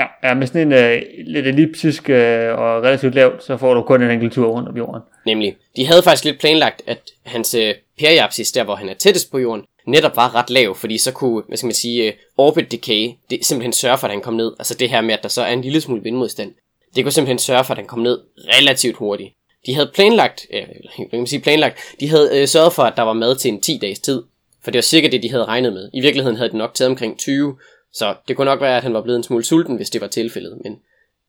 Ja, 0.00 0.28
ja 0.28 0.34
med 0.34 0.46
sådan 0.46 0.60
en 0.60 0.72
øh, 0.72 1.02
lidt 1.26 1.46
elliptisk 1.46 2.10
øh, 2.10 2.58
og 2.58 2.82
relativt 2.82 3.14
lavt, 3.14 3.44
så 3.44 3.56
får 3.56 3.74
du 3.74 3.82
kun 3.82 4.02
en 4.02 4.10
enkelt 4.10 4.32
tur 4.32 4.48
rundt 4.48 4.68
om 4.68 4.76
jorden. 4.76 5.02
Nemlig. 5.26 5.56
De 5.76 5.86
havde 5.86 6.02
faktisk 6.02 6.24
lidt 6.24 6.40
planlagt, 6.40 6.82
at 6.86 6.98
hans 7.26 7.54
øh, 7.54 7.74
periapsis, 7.98 8.52
der 8.52 8.64
hvor 8.64 8.74
han 8.74 8.88
er 8.88 8.94
tættest 8.94 9.30
på 9.30 9.38
jorden, 9.38 9.64
netop 9.86 10.16
var 10.16 10.34
ret 10.34 10.50
lav, 10.50 10.74
fordi 10.74 10.98
så 10.98 11.12
kunne, 11.12 11.42
hvad 11.48 11.56
skal 11.56 11.66
man 11.66 11.74
sige, 11.74 12.08
uh, 12.08 12.44
orbit 12.46 12.72
decay, 12.72 13.10
det 13.30 13.44
simpelthen 13.44 13.72
sørge 13.72 13.98
for, 13.98 14.06
at 14.06 14.12
han 14.12 14.22
kom 14.22 14.34
ned. 14.34 14.52
Altså 14.58 14.74
det 14.74 14.90
her 14.90 15.00
med, 15.00 15.14
at 15.14 15.22
der 15.22 15.28
så 15.28 15.42
er 15.42 15.52
en 15.52 15.62
lille 15.62 15.80
smule 15.80 16.02
vindmodstand. 16.02 16.52
Det 16.96 17.04
kunne 17.04 17.12
simpelthen 17.12 17.38
sørge 17.38 17.64
for, 17.64 17.74
at 17.74 17.78
han 17.78 17.86
kom 17.86 17.98
ned 17.98 18.18
relativt 18.36 18.96
hurtigt. 18.96 19.34
De 19.66 19.74
havde 19.74 19.90
planlagt, 19.94 20.46
øh, 20.54 20.62
hvad 20.96 21.08
kan 21.10 21.18
man 21.18 21.26
sige 21.26 21.40
planlagt, 21.40 21.78
de 22.00 22.08
havde 22.08 22.30
øh, 22.32 22.48
sørget 22.48 22.72
for, 22.72 22.82
at 22.82 22.96
der 22.96 23.02
var 23.02 23.12
mad 23.12 23.36
til 23.36 23.48
en 23.48 23.60
10 23.60 23.78
dages 23.82 23.98
tid. 23.98 24.22
For 24.64 24.70
det 24.70 24.78
var 24.78 24.82
cirka 24.82 25.08
det, 25.08 25.22
de 25.22 25.30
havde 25.30 25.44
regnet 25.44 25.72
med. 25.72 25.90
I 25.92 26.00
virkeligheden 26.00 26.36
havde 26.36 26.48
det 26.48 26.58
nok 26.58 26.74
taget 26.74 26.90
omkring 26.90 27.18
20, 27.18 27.56
så 27.92 28.14
det 28.28 28.36
kunne 28.36 28.44
nok 28.44 28.60
være, 28.60 28.76
at 28.76 28.82
han 28.82 28.94
var 28.94 29.02
blevet 29.02 29.16
en 29.16 29.22
smule 29.22 29.44
sulten, 29.44 29.76
hvis 29.76 29.90
det 29.90 30.00
var 30.00 30.06
tilfældet. 30.06 30.60
Men 30.64 30.80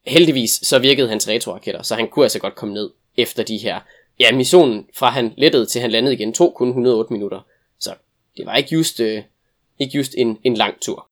heldigvis 0.05 0.51
så 0.51 0.79
virkede 0.79 1.09
hans 1.09 1.27
retroraketter, 1.27 1.81
så 1.81 1.95
han 1.95 2.07
kunne 2.07 2.25
altså 2.25 2.39
godt 2.39 2.55
komme 2.55 2.73
ned 2.73 2.89
efter 3.17 3.43
de 3.43 3.57
her. 3.57 3.79
Ja, 4.19 4.35
missionen 4.35 4.87
fra 4.93 5.09
han 5.09 5.33
lettede 5.37 5.65
til 5.65 5.81
han 5.81 5.91
landede 5.91 6.13
igen 6.13 6.33
tog 6.33 6.53
kun 6.53 6.67
108 6.67 7.13
minutter. 7.13 7.39
Så 7.79 7.93
det 8.37 8.45
var 8.45 8.55
ikke 8.55 8.73
just, 8.73 8.99
øh, 8.99 9.23
ikke 9.79 9.97
just 9.97 10.15
en, 10.17 10.37
en 10.43 10.53
lang 10.53 10.81
tur. 10.81 11.07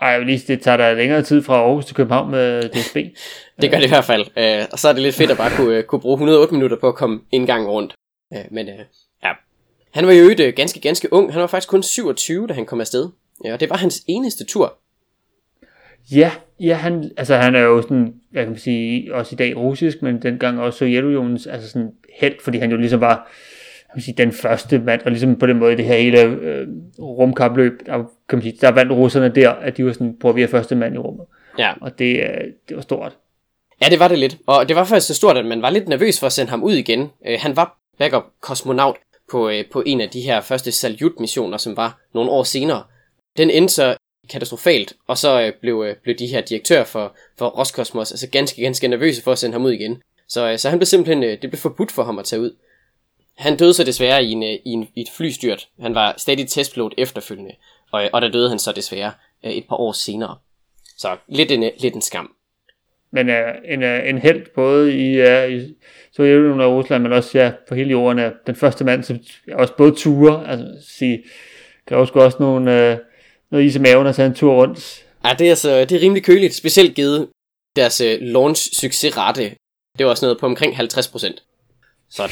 Ej, 0.00 0.08
jeg 0.08 0.20
vil 0.20 0.26
lige 0.26 0.42
det 0.48 0.62
tager 0.62 0.76
da 0.76 0.94
længere 0.94 1.22
tid 1.22 1.42
fra 1.42 1.54
Aarhus 1.54 1.86
til 1.86 1.96
København 1.96 2.30
med 2.30 2.68
DSB. 2.68 2.96
Det 3.60 3.70
gør 3.70 3.78
det 3.78 3.86
i 3.86 3.88
hvert 3.88 4.04
fald. 4.04 4.26
Øh, 4.36 4.66
og 4.72 4.78
så 4.78 4.88
er 4.88 4.92
det 4.92 5.02
lidt 5.02 5.14
fedt 5.14 5.30
at 5.30 5.36
bare 5.36 5.50
kunne, 5.56 5.76
øh, 5.76 5.84
kunne 5.84 6.00
bruge 6.00 6.14
108 6.14 6.54
minutter 6.54 6.76
på 6.80 6.88
at 6.88 6.94
komme 6.94 7.20
en 7.32 7.46
gang 7.46 7.68
rundt. 7.68 7.94
Øh, 8.32 8.44
men 8.50 8.68
øh, 8.68 8.78
ja, 9.22 9.32
han 9.90 10.06
var 10.06 10.12
jo 10.12 10.22
øvrigt 10.22 10.40
øh, 10.40 10.52
ganske, 10.56 10.80
ganske 10.80 11.12
ung. 11.12 11.32
Han 11.32 11.40
var 11.40 11.46
faktisk 11.46 11.68
kun 11.68 11.82
27, 11.82 12.46
da 12.46 12.52
han 12.52 12.66
kom 12.66 12.80
afsted. 12.80 13.08
Ja, 13.44 13.52
og 13.52 13.60
det 13.60 13.70
var 13.70 13.76
hans 13.76 14.02
eneste 14.06 14.44
tur. 14.44 14.78
Ja, 16.12 16.30
ja 16.60 16.74
han, 16.74 17.10
altså 17.16 17.36
han 17.36 17.54
er 17.54 17.60
jo 17.60 17.82
sådan, 17.82 18.14
jeg 18.32 18.46
kan 18.46 18.58
sige, 18.58 19.14
også 19.14 19.34
i 19.34 19.36
dag 19.36 19.56
russisk, 19.56 20.02
men 20.02 20.22
dengang 20.22 20.60
også 20.60 20.78
Sovjetunionens 20.78 21.46
altså 21.46 21.68
sådan 21.68 21.92
held, 22.20 22.34
fordi 22.44 22.58
han 22.58 22.70
jo 22.70 22.76
ligesom 22.76 23.00
var 23.00 23.30
kan 23.96 24.02
sige, 24.02 24.14
den 24.14 24.32
første 24.32 24.78
mand, 24.78 25.02
og 25.02 25.10
ligesom 25.10 25.36
på 25.36 25.46
den 25.46 25.58
måde 25.58 25.76
det 25.76 25.84
her 25.84 25.96
hele 25.96 26.22
øh, 26.22 26.68
rumkapløb, 26.98 27.86
der, 27.86 27.92
kan 28.28 28.38
man 28.38 28.42
sige, 28.42 28.58
der 28.60 28.70
vandt 28.70 28.92
russerne 28.92 29.28
der, 29.28 29.50
at 29.50 29.76
de 29.76 29.84
var 29.84 29.92
sådan, 29.92 30.16
prøv 30.20 30.28
at 30.28 30.36
vi 30.36 30.42
er 30.42 30.46
første 30.46 30.74
mand 30.74 30.94
i 30.94 30.98
rummet. 30.98 31.26
Ja. 31.58 31.72
Og 31.80 31.98
det, 31.98 32.20
øh, 32.20 32.44
det 32.68 32.76
var 32.76 32.82
stort. 32.82 33.16
Ja, 33.82 33.86
det 33.90 33.98
var 33.98 34.08
det 34.08 34.18
lidt. 34.18 34.36
Og 34.46 34.68
det 34.68 34.76
var 34.76 34.84
faktisk 34.84 35.06
så 35.06 35.14
stort, 35.14 35.36
at 35.36 35.46
man 35.46 35.62
var 35.62 35.70
lidt 35.70 35.88
nervøs 35.88 36.20
for 36.20 36.26
at 36.26 36.32
sende 36.32 36.50
ham 36.50 36.62
ud 36.62 36.72
igen. 36.72 37.10
Øh, 37.26 37.38
han 37.40 37.56
var 37.56 37.78
backup 37.98 38.24
kosmonaut 38.40 38.96
på, 39.30 39.48
øh, 39.48 39.64
på 39.72 39.82
en 39.86 40.00
af 40.00 40.08
de 40.08 40.20
her 40.20 40.40
første 40.40 40.72
Salyut-missioner, 40.72 41.58
som 41.58 41.76
var 41.76 42.00
nogle 42.14 42.30
år 42.30 42.42
senere. 42.42 42.82
Den 43.36 43.50
endte 43.50 43.74
så 43.74 43.96
katastrofalt, 44.30 44.92
og 45.06 45.18
så 45.18 45.40
øh, 45.40 45.52
blev, 45.60 45.84
øh, 45.88 45.96
blev 46.02 46.16
de 46.16 46.26
her 46.26 46.40
direktør 46.40 46.84
for, 46.84 47.16
for 47.38 47.48
Roskosmos 47.48 48.12
altså 48.12 48.30
ganske, 48.30 48.62
ganske 48.62 48.88
nervøse 48.88 49.22
for 49.22 49.32
at 49.32 49.38
sende 49.38 49.52
ham 49.52 49.64
ud 49.64 49.72
igen. 49.72 50.02
Så, 50.28 50.50
øh, 50.50 50.58
så 50.58 50.68
han 50.70 50.78
blev 50.78 50.86
simpelthen, 50.86 51.22
det 51.22 51.50
blev 51.50 51.58
forbudt 51.58 51.92
for 51.92 52.02
ham 52.02 52.18
at 52.18 52.24
tage 52.24 52.42
ud. 52.42 52.56
Han 53.36 53.56
døde 53.56 53.74
så 53.74 53.84
desværre 53.84 54.24
i, 54.24 54.30
en, 54.30 54.42
i, 54.42 54.60
en, 54.64 54.88
i 54.94 55.00
et 55.00 55.10
flystyrt. 55.16 55.68
Han 55.80 55.94
var 55.94 56.14
stadig 56.16 56.48
testpilot 56.48 56.94
efterfølgende, 56.98 57.52
og, 57.92 58.10
og 58.12 58.22
der 58.22 58.28
døde 58.28 58.48
han 58.48 58.58
så 58.58 58.72
desværre 58.72 59.12
et 59.42 59.64
par 59.68 59.76
år 59.76 59.92
senere. 59.92 60.36
Så 60.98 61.16
lidt 61.28 61.50
en, 61.50 61.70
lidt 61.78 61.94
en 61.94 62.02
skam. 62.02 62.32
Men 63.10 63.28
uh, 63.28 63.34
en, 63.64 63.82
uh, 63.82 64.08
en 64.08 64.18
held 64.18 64.46
både 64.54 64.92
i, 64.92 65.20
uh, 65.20 65.52
i 65.52 65.76
Sovjetunionen 66.12 66.60
og 66.60 66.72
Rusland, 66.72 67.02
men 67.02 67.12
også 67.12 67.38
ja, 67.38 67.52
på 67.68 67.74
hele 67.74 67.90
jorden 67.90 68.18
er 68.18 68.32
den 68.46 68.54
første 68.54 68.84
mand, 68.84 69.02
som 69.02 69.18
også 69.52 69.74
både 69.76 69.94
ture, 69.94 70.48
altså 70.48 70.88
sige, 70.88 71.24
kan 71.86 71.96
også 71.96 72.12
også 72.12 72.36
nogle, 72.40 72.92
uh, 72.92 72.98
noget 73.50 73.64
is 73.64 73.76
i 73.76 73.78
maven 73.78 74.06
og 74.06 74.14
tage 74.14 74.26
en 74.26 74.34
tur 74.34 74.54
rundt. 74.54 75.04
Ja, 75.24 75.34
det 75.38 75.46
er, 75.46 75.50
altså, 75.50 75.80
det 75.80 75.92
er 75.92 76.00
rimelig 76.00 76.24
køligt, 76.24 76.54
specielt 76.54 76.94
givet 76.94 77.28
deres 77.76 78.00
uh, 78.00 78.06
launch 78.20 78.80
succesrate. 78.80 79.56
Det 79.98 80.06
var 80.06 80.10
også 80.10 80.24
noget 80.24 80.38
på 80.40 80.46
omkring 80.46 80.74
50%. 80.74 80.86
Så 82.10 82.22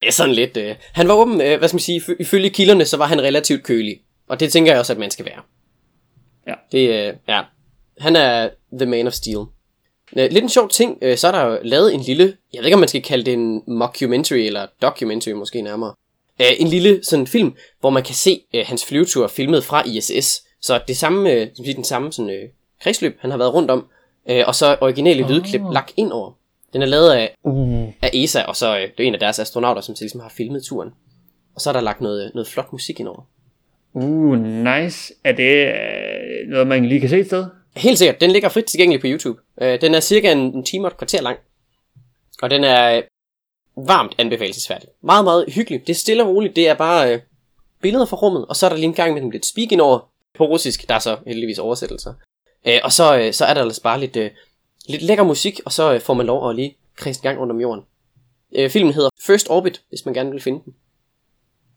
det 0.00 0.08
er 0.08 0.12
sådan 0.12 0.34
lidt... 0.34 0.56
Uh, 0.56 0.62
han 0.92 1.08
var 1.08 1.14
åben, 1.14 1.34
uh, 1.34 1.38
hvad 1.38 1.68
skal 1.68 1.74
man 1.74 1.80
sige, 1.80 2.02
ifølge 2.20 2.50
kilderne, 2.50 2.84
så 2.84 2.96
var 2.96 3.06
han 3.06 3.22
relativt 3.22 3.62
kølig. 3.62 4.00
Og 4.28 4.40
det 4.40 4.52
tænker 4.52 4.72
jeg 4.72 4.80
også, 4.80 4.92
at 4.92 4.98
man 4.98 5.10
skal 5.10 5.24
være. 5.24 5.40
Ja. 6.46 6.54
Det, 6.72 6.88
uh, 6.88 7.18
ja. 7.28 7.42
Han 7.98 8.16
er 8.16 8.48
the 8.72 8.86
man 8.86 9.06
of 9.06 9.12
steel. 9.12 9.44
Lidt 10.12 10.42
en 10.42 10.48
sjov 10.48 10.68
ting, 10.68 10.98
uh, 11.02 11.14
så 11.16 11.28
er 11.28 11.32
der 11.32 11.44
jo 11.44 11.58
lavet 11.62 11.94
en 11.94 12.00
lille, 12.00 12.36
jeg 12.52 12.58
ved 12.58 12.66
ikke 12.66 12.74
om 12.74 12.80
man 12.80 12.88
skal 12.88 13.02
kalde 13.02 13.24
det 13.24 13.32
en 13.32 13.62
mockumentary, 13.66 14.38
eller 14.38 14.66
documentary 14.82 15.32
måske 15.32 15.62
nærmere. 15.62 15.94
Uh, 16.40 16.60
en 16.60 16.68
lille 16.68 17.04
sådan 17.04 17.26
film, 17.26 17.54
hvor 17.80 17.90
man 17.90 18.02
kan 18.02 18.14
se 18.14 18.40
uh, 18.54 18.60
hans 18.64 18.84
flyvetur 18.84 19.26
filmet 19.26 19.64
fra 19.64 19.82
ISS. 19.86 20.42
Så 20.60 20.80
det 20.88 20.96
samme, 20.96 21.42
uh, 21.58 21.66
den 21.76 21.84
samme 21.84 22.12
sådan, 22.12 22.30
uh, 22.30 22.48
kredsløb, 22.82 23.16
han 23.20 23.30
har 23.30 23.38
været 23.38 23.54
rundt 23.54 23.70
om. 23.70 23.86
Uh, 24.30 24.36
og 24.46 24.54
så 24.54 24.76
originale 24.80 25.24
oh. 25.24 25.30
lydklip 25.30 25.60
lagt 25.72 25.92
ind 25.96 26.12
over. 26.12 26.32
Den 26.72 26.82
er 26.82 26.86
lavet 26.86 27.10
af, 27.12 27.34
Uh, 27.44 27.88
af 28.02 28.10
ESA, 28.14 28.42
og 28.42 28.56
så 28.56 28.74
uh, 28.74 28.80
det 28.80 29.00
er 29.00 29.04
en 29.04 29.14
af 29.14 29.20
deres 29.20 29.38
astronauter, 29.38 29.80
som 29.80 29.94
ligesom 30.00 30.20
har 30.20 30.32
filmet 30.36 30.62
turen. 30.64 30.90
Og 31.54 31.60
så 31.60 31.70
er 31.70 31.72
der 31.72 31.80
lagt 31.80 32.00
noget, 32.00 32.30
noget 32.34 32.48
flot 32.48 32.72
musik 32.72 33.00
ind 33.00 33.08
over. 33.08 33.22
uh, 33.94 34.38
nice. 34.40 35.14
Er 35.24 35.32
det 35.32 35.66
uh, 35.66 36.50
noget, 36.50 36.66
man 36.66 36.86
lige 36.86 37.00
kan 37.00 37.08
se 37.08 37.18
et 37.18 37.26
sted? 37.26 37.46
Helt 37.76 37.98
sikkert, 37.98 38.20
den 38.20 38.30
ligger 38.30 38.48
frit 38.48 38.64
tilgængelig 38.64 39.00
på 39.00 39.06
YouTube. 39.06 39.40
Øh, 39.60 39.80
den 39.80 39.94
er 39.94 40.00
cirka 40.00 40.32
en, 40.32 40.38
en 40.38 40.64
time 40.64 40.84
og 40.86 40.90
et 40.90 40.96
kvarter 40.96 41.22
lang. 41.22 41.38
Og 42.42 42.50
den 42.50 42.64
er 42.64 42.96
øh, 42.96 43.02
varmt 43.76 44.14
anbefalesværdigt. 44.18 44.92
Meget, 45.02 45.24
meget 45.24 45.44
hyggelig. 45.48 45.80
Det 45.80 45.90
er 45.90 45.94
stille 45.94 46.22
og 46.22 46.28
roligt. 46.28 46.56
Det 46.56 46.68
er 46.68 46.74
bare 46.74 47.12
øh, 47.12 47.20
billeder 47.82 48.04
fra 48.04 48.16
rummet, 48.16 48.46
og 48.46 48.56
så 48.56 48.66
er 48.66 48.70
der 48.70 48.76
lige 48.76 48.86
en 48.86 48.94
gang 48.94 49.14
med 49.14 49.32
lidt 49.32 49.46
speak 49.46 49.72
ind 49.72 49.80
over 49.80 50.08
på 50.34 50.44
russisk. 50.44 50.88
Der 50.88 50.94
er 50.94 50.98
så 50.98 51.16
heldigvis 51.26 51.58
oversættelser. 51.58 52.14
Øh, 52.66 52.78
og 52.84 52.92
så, 52.92 53.18
øh, 53.18 53.32
så 53.32 53.44
er 53.44 53.54
der 53.54 53.62
altså 53.62 53.82
bare 53.82 54.00
lidt, 54.00 54.16
øh, 54.16 54.30
lidt 54.88 55.02
lækker 55.02 55.24
musik, 55.24 55.60
og 55.64 55.72
så 55.72 55.94
øh, 55.94 56.00
får 56.00 56.14
man 56.14 56.26
lov 56.26 56.50
at 56.50 56.56
lige 56.56 56.76
kredse 56.96 57.20
en 57.20 57.22
gang 57.22 57.40
rundt 57.40 57.52
om 57.52 57.60
jorden. 57.60 57.84
Øh, 58.56 58.70
filmen 58.70 58.94
hedder 58.94 59.10
First 59.26 59.50
Orbit, 59.50 59.82
hvis 59.88 60.04
man 60.04 60.14
gerne 60.14 60.30
vil 60.30 60.40
finde 60.40 60.60
den. 60.64 60.74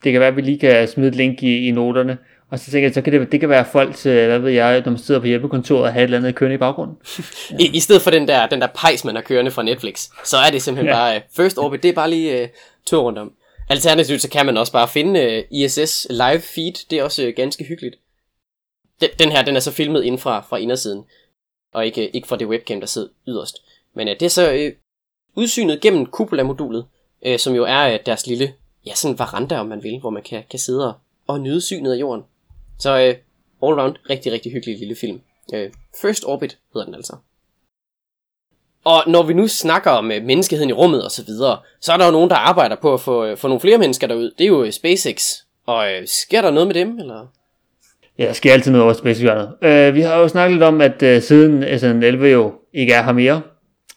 Det 0.03 0.11
kan 0.11 0.21
være, 0.21 0.29
at 0.29 0.35
vi 0.35 0.41
lige 0.41 0.59
kan 0.59 0.87
smide 0.87 1.09
et 1.09 1.15
link 1.15 1.43
i, 1.43 1.67
i 1.67 1.71
noterne. 1.71 2.17
Og 2.51 2.59
så 2.59 2.71
tænker 2.71 2.87
jeg, 2.87 2.93
så 2.93 3.01
kan 3.01 3.13
det, 3.13 3.31
det 3.31 3.39
kan 3.39 3.49
være 3.49 3.65
folks, 3.71 4.05
øh, 4.05 4.27
hvad 4.27 4.39
ved 4.39 4.51
jeg, 4.51 4.81
når 4.85 4.91
man 4.91 4.99
sidder 4.99 5.19
på 5.19 5.27
hjælpekontoret 5.27 5.83
og 5.83 5.93
have 5.93 6.01
et 6.01 6.03
eller 6.03 6.17
andet 6.17 6.35
kørende 6.35 6.55
i 6.55 6.57
baggrunden. 6.57 6.97
I, 7.63 7.69
I 7.73 7.79
stedet 7.79 8.01
for 8.01 8.11
den 8.11 8.27
der, 8.27 8.47
den 8.47 8.61
der 8.61 8.67
pejs, 8.75 9.05
man 9.05 9.15
har 9.15 9.21
kørende 9.21 9.51
fra 9.51 9.63
Netflix, 9.63 10.09
så 10.25 10.37
er 10.37 10.51
det 10.51 10.61
simpelthen 10.61 10.87
Ja. 10.95 10.97
ja. 10.97 11.03
bare 11.03 11.15
uh, 11.15 11.21
First 11.35 11.57
Orbit, 11.57 11.83
det 11.83 11.89
er 11.89 11.93
bare 11.93 12.09
lige 12.09 12.43
uh, 12.43 12.49
tur 12.85 13.01
rundt 13.01 13.19
om. 13.19 13.33
Alternativt, 13.69 14.21
så 14.21 14.29
kan 14.29 14.45
man 14.45 14.57
også 14.57 14.71
bare 14.73 14.87
finde 14.87 15.43
uh, 15.51 15.57
ISS 15.59 16.07
live 16.09 16.39
feed, 16.39 16.89
det 16.89 16.99
er 16.99 17.03
også 17.03 17.27
uh, 17.27 17.33
ganske 17.35 17.63
hyggeligt. 17.63 17.95
Den, 19.01 19.09
den 19.19 19.31
her, 19.31 19.41
den 19.41 19.55
er 19.55 19.59
så 19.59 19.71
filmet 19.71 20.03
inden 20.03 20.19
fra, 20.19 20.45
fra 20.49 20.57
indersiden, 20.57 21.03
og 21.73 21.85
ikke, 21.85 22.15
ikke 22.15 22.27
fra 22.27 22.37
det 22.37 22.47
webcam, 22.47 22.79
der 22.79 22.87
sidder 22.87 23.07
yderst. 23.27 23.57
Men 23.95 24.07
uh, 24.07 24.13
det 24.13 24.21
er 24.21 24.29
så 24.29 24.53
uh, 24.53 25.41
udsynet 25.43 25.81
gennem 25.81 26.05
Cupola-modulet, 26.05 26.85
uh, 27.27 27.37
som 27.37 27.53
jo 27.55 27.63
er 27.63 27.93
uh, 27.93 27.99
deres 28.05 28.27
lille, 28.27 28.53
ja 28.85 28.95
sådan 28.95 29.19
veranda, 29.19 29.59
om 29.59 29.67
man 29.67 29.83
vil, 29.83 29.99
hvor 29.99 30.09
man 30.09 30.23
kan, 30.23 30.43
kan 30.49 30.59
sidde 30.59 30.87
og, 30.87 30.93
og 31.27 31.39
nyde 31.39 31.61
synet 31.61 31.93
af 31.93 31.99
jorden. 31.99 32.23
Så 32.79 32.89
øh, 32.89 33.15
all 33.63 33.79
round, 33.79 33.95
rigtig, 34.09 34.31
rigtig 34.31 34.51
hyggelig 34.51 34.79
lille 34.79 34.95
film. 34.95 35.21
Øh, 35.53 35.69
First 36.01 36.23
Orbit 36.25 36.57
hedder 36.73 36.85
den 36.85 36.95
altså. 36.95 37.15
Og 38.85 39.03
når 39.07 39.23
vi 39.23 39.33
nu 39.33 39.47
snakker 39.47 39.91
om 39.91 40.11
øh, 40.11 40.23
menneskeheden 40.23 40.69
i 40.69 40.73
rummet 40.73 41.03
og 41.03 41.11
så 41.11 41.25
videre, 41.25 41.57
så 41.81 41.93
er 41.93 41.97
der 41.97 42.05
jo 42.05 42.11
nogen, 42.11 42.29
der 42.29 42.35
arbejder 42.35 42.75
på 42.75 42.93
at 42.93 43.01
få, 43.01 43.25
øh, 43.25 43.37
få 43.37 43.47
nogle 43.47 43.61
flere 43.61 43.77
mennesker 43.77 44.07
derud. 44.07 44.31
Det 44.37 44.43
er 44.43 44.47
jo 44.47 44.63
øh, 44.63 44.71
SpaceX. 44.71 45.35
Og 45.65 45.93
øh, 45.93 46.07
sker 46.07 46.41
der 46.41 46.51
noget 46.51 46.67
med 46.67 46.75
dem, 46.75 46.99
eller? 46.99 47.27
Ja, 48.17 48.25
der 48.25 48.33
sker 48.33 48.53
altid 48.53 48.71
noget 48.71 48.83
over 48.83 48.93
space 48.93 49.31
Øh, 49.61 49.95
Vi 49.95 50.01
har 50.01 50.17
jo 50.17 50.27
snakket 50.27 50.55
lidt 50.55 50.63
om, 50.63 50.81
at 50.81 51.03
øh, 51.03 51.21
siden 51.21 51.63
SN11 51.63 52.25
jo 52.25 52.53
ikke 52.73 52.93
er 52.93 53.03
her 53.03 53.11
mere, 53.11 53.41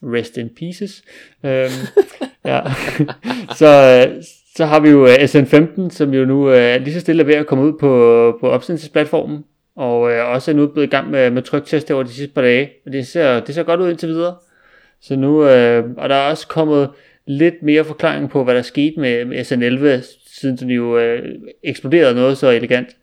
rest 0.03 0.37
in 0.37 0.51
pieces, 0.57 1.03
uh, 1.43 1.51
ja. 2.51 2.61
så, 3.61 4.07
øh, 4.09 4.23
så 4.57 4.65
har 4.65 4.81
vi 4.81 4.91
jo 4.91 5.07
øh, 5.07 5.15
SN15, 5.15 5.91
som 5.91 6.15
jo 6.15 6.25
nu 6.25 6.51
øh, 6.51 6.59
er 6.59 6.79
lige 6.79 6.95
så 6.95 7.01
stille 7.01 7.27
ved 7.27 7.35
at 7.35 7.47
komme 7.47 7.65
ud 7.65 7.73
på, 7.73 7.89
på 8.41 8.49
opsendelsesplatformen, 8.49 9.45
og 9.77 10.13
øh, 10.13 10.29
også 10.29 10.51
er 10.51 10.55
nu 10.55 10.67
blevet 10.67 10.87
i 10.87 10.91
gang 10.91 11.11
med, 11.11 11.31
med 11.31 11.43
tryktest 11.43 11.91
over 11.91 12.03
de 12.03 12.13
sidste 12.13 12.35
par 12.35 12.43
dage, 12.43 12.71
og 12.87 12.93
det 12.93 13.07
ser, 13.07 13.41
det 13.41 13.55
ser 13.55 13.63
godt 13.63 13.81
ud 13.81 13.91
indtil 13.91 14.09
videre. 14.09 14.37
Så 15.01 15.17
nu, 15.17 15.43
og 15.43 16.09
der 16.09 16.15
er 16.15 16.31
også 16.31 16.49
kommet 16.49 16.91
lidt 17.27 17.63
mere 17.63 17.85
forklaring 17.85 18.31
på, 18.31 18.45
hvad 18.45 18.55
der 18.55 18.63
skete 18.63 19.01
med, 19.01 19.25
med 19.25 19.39
SN11, 19.39 20.07
siden 20.27 20.57
den 20.57 20.71
jo 20.71 21.01
eksploderede 21.65 22.15
noget 22.15 22.39
så 22.39 22.51
elegant. 22.51 22.97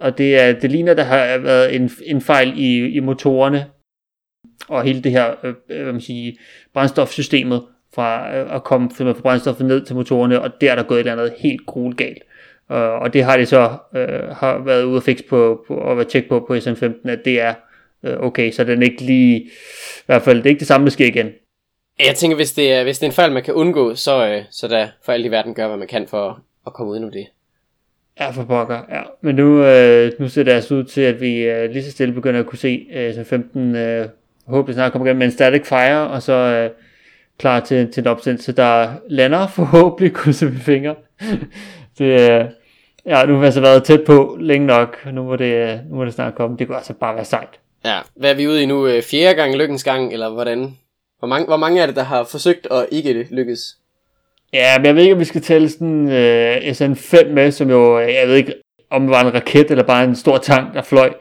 Og 0.00 0.18
det, 0.18 0.42
er, 0.42 0.52
det 0.52 0.70
ligner, 0.70 0.94
der 0.94 1.02
har 1.02 1.38
været 1.38 1.74
en, 1.74 1.90
en 2.04 2.20
fejl 2.20 2.52
i, 2.56 2.88
i 2.88 3.00
motorerne, 3.00 3.66
og 4.68 4.82
hele 4.82 5.02
det 5.02 5.12
her 5.12 5.34
øh, 5.44 5.54
hvad 5.66 5.92
man 5.92 6.00
siger, 6.00 6.32
brændstofsystemet, 6.74 7.62
fra 7.94 8.36
øh, 8.36 8.54
at 8.54 8.64
komme 8.64 8.90
fra 8.90 9.12
brændstoffet 9.22 9.66
ned 9.66 9.84
til 9.84 9.96
motorerne, 9.96 10.40
og 10.40 10.50
der 10.60 10.70
er 10.72 10.74
der 10.74 10.82
gået 10.82 11.00
et 11.00 11.06
eller 11.06 11.22
andet 11.22 11.34
helt 11.38 11.66
grueligt 11.66 11.98
galt. 11.98 12.22
Uh, 12.70 12.76
og 12.76 13.12
det 13.12 13.24
har 13.24 13.36
de 13.36 13.46
så 13.46 13.76
øh, 13.96 14.28
har 14.36 14.64
været 14.64 14.84
ude 14.84 14.96
at 14.96 15.02
fikse 15.02 15.24
på, 15.24 15.64
på 15.66 15.74
og 15.74 15.96
været 15.96 16.08
tjekke 16.08 16.28
på 16.28 16.44
på 16.46 16.54
SN15, 16.54 17.08
at 17.08 17.24
det 17.24 17.40
er 17.40 17.54
øh, 18.04 18.20
okay, 18.20 18.50
så 18.52 18.64
den 18.64 18.82
ikke 18.82 19.02
lige, 19.02 19.40
i 19.40 19.50
hvert 20.06 20.22
fald, 20.22 20.38
det 20.38 20.46
er 20.46 20.50
ikke 20.50 20.60
det 20.60 20.68
samme, 20.68 20.84
der 20.84 20.90
sker 20.90 21.06
igen. 21.06 21.30
Jeg 22.06 22.14
tænker, 22.14 22.36
hvis 22.36 22.52
det 22.52 22.72
er, 22.72 22.82
hvis 22.82 22.98
det 22.98 23.06
er 23.06 23.10
en 23.10 23.14
fejl, 23.14 23.32
man 23.32 23.42
kan 23.42 23.54
undgå, 23.54 23.94
så, 23.94 24.28
øh, 24.28 24.42
så 24.50 24.68
da 24.68 24.90
for 25.04 25.12
alt 25.12 25.26
i 25.26 25.30
verden 25.30 25.54
gør, 25.54 25.68
hvad 25.68 25.76
man 25.76 25.88
kan 25.88 26.08
for 26.08 26.40
at 26.66 26.72
komme 26.72 26.92
ud 26.92 27.04
af 27.04 27.12
det. 27.12 27.26
Ja, 28.20 28.30
for 28.30 28.44
pokker, 28.44 28.80
ja. 28.90 29.02
Men 29.20 29.34
nu, 29.34 29.64
øh, 29.64 30.12
nu 30.18 30.28
ser 30.28 30.42
det 30.42 30.52
altså 30.52 30.74
ud 30.74 30.84
til, 30.84 31.00
at 31.00 31.20
vi 31.20 31.36
øh, 31.36 31.70
lige 31.70 31.84
så 31.84 31.90
stille 31.90 32.14
begynder 32.14 32.40
at 32.40 32.46
kunne 32.46 32.58
se 32.58 32.86
øh, 32.92 33.10
SN15 33.10 33.58
øh, 33.58 34.08
håber 34.46 34.72
snart 34.72 34.92
kommer 34.92 35.06
igennem 35.06 35.18
med 35.18 35.26
en 35.26 35.32
static 35.32 35.66
fire, 35.66 36.08
og 36.08 36.22
så 36.22 36.32
øh, 36.32 36.70
klar 37.38 37.60
til, 37.60 37.92
til 37.92 38.00
en 38.00 38.06
opsendelse, 38.06 38.52
der 38.52 38.88
lander 39.08 39.46
forhåbentlig, 39.56 40.12
krydser 40.12 40.46
vi 40.46 40.58
fingre. 40.58 40.94
det, 41.98 42.04
øh, 42.04 42.44
ja, 43.06 43.24
nu 43.26 43.32
har 43.32 43.40
vi 43.40 43.44
altså 43.44 43.60
været 43.60 43.84
tæt 43.84 44.04
på 44.06 44.36
længe 44.40 44.66
nok, 44.66 45.06
nu 45.12 45.22
må 45.22 45.36
det, 45.36 45.54
øh, 45.54 45.78
nu 45.90 45.96
må 45.96 46.04
det 46.04 46.14
snart 46.14 46.34
komme. 46.34 46.56
Det 46.56 46.66
kunne 46.66 46.76
altså 46.76 46.92
bare 46.92 47.14
være 47.14 47.24
sejt. 47.24 47.60
Ja, 47.84 47.98
hvad 48.16 48.30
er 48.30 48.34
vi 48.34 48.48
ude 48.48 48.62
i 48.62 48.66
nu? 48.66 48.86
Øh, 48.86 49.02
Fjerde 49.02 49.34
gang 49.34 49.56
lykkens 49.56 49.84
gang, 49.84 50.12
eller 50.12 50.30
hvordan? 50.30 50.76
Hvor 51.18 51.28
mange, 51.28 51.46
hvor 51.46 51.56
mange 51.56 51.82
er 51.82 51.86
det, 51.86 51.96
der 51.96 52.02
har 52.02 52.24
forsøgt 52.24 52.66
at 52.70 52.86
ikke 52.90 53.28
lykkes? 53.30 53.76
Ja, 54.52 54.78
men 54.78 54.86
jeg 54.86 54.94
ved 54.94 55.02
ikke, 55.02 55.14
om 55.14 55.20
vi 55.20 55.24
skal 55.24 55.40
tælle 55.40 55.68
sådan 55.68 56.08
øh, 56.10 56.56
SN5 56.56 57.28
med, 57.28 57.50
som 57.50 57.70
jo, 57.70 57.98
jeg 57.98 58.28
ved 58.28 58.36
ikke, 58.36 58.54
om 58.90 59.02
det 59.02 59.10
var 59.10 59.20
en 59.20 59.34
raket 59.34 59.70
eller 59.70 59.84
bare 59.84 60.04
en 60.04 60.16
stor 60.16 60.38
tank, 60.38 60.74
der 60.74 60.82
fløj. 60.82 61.12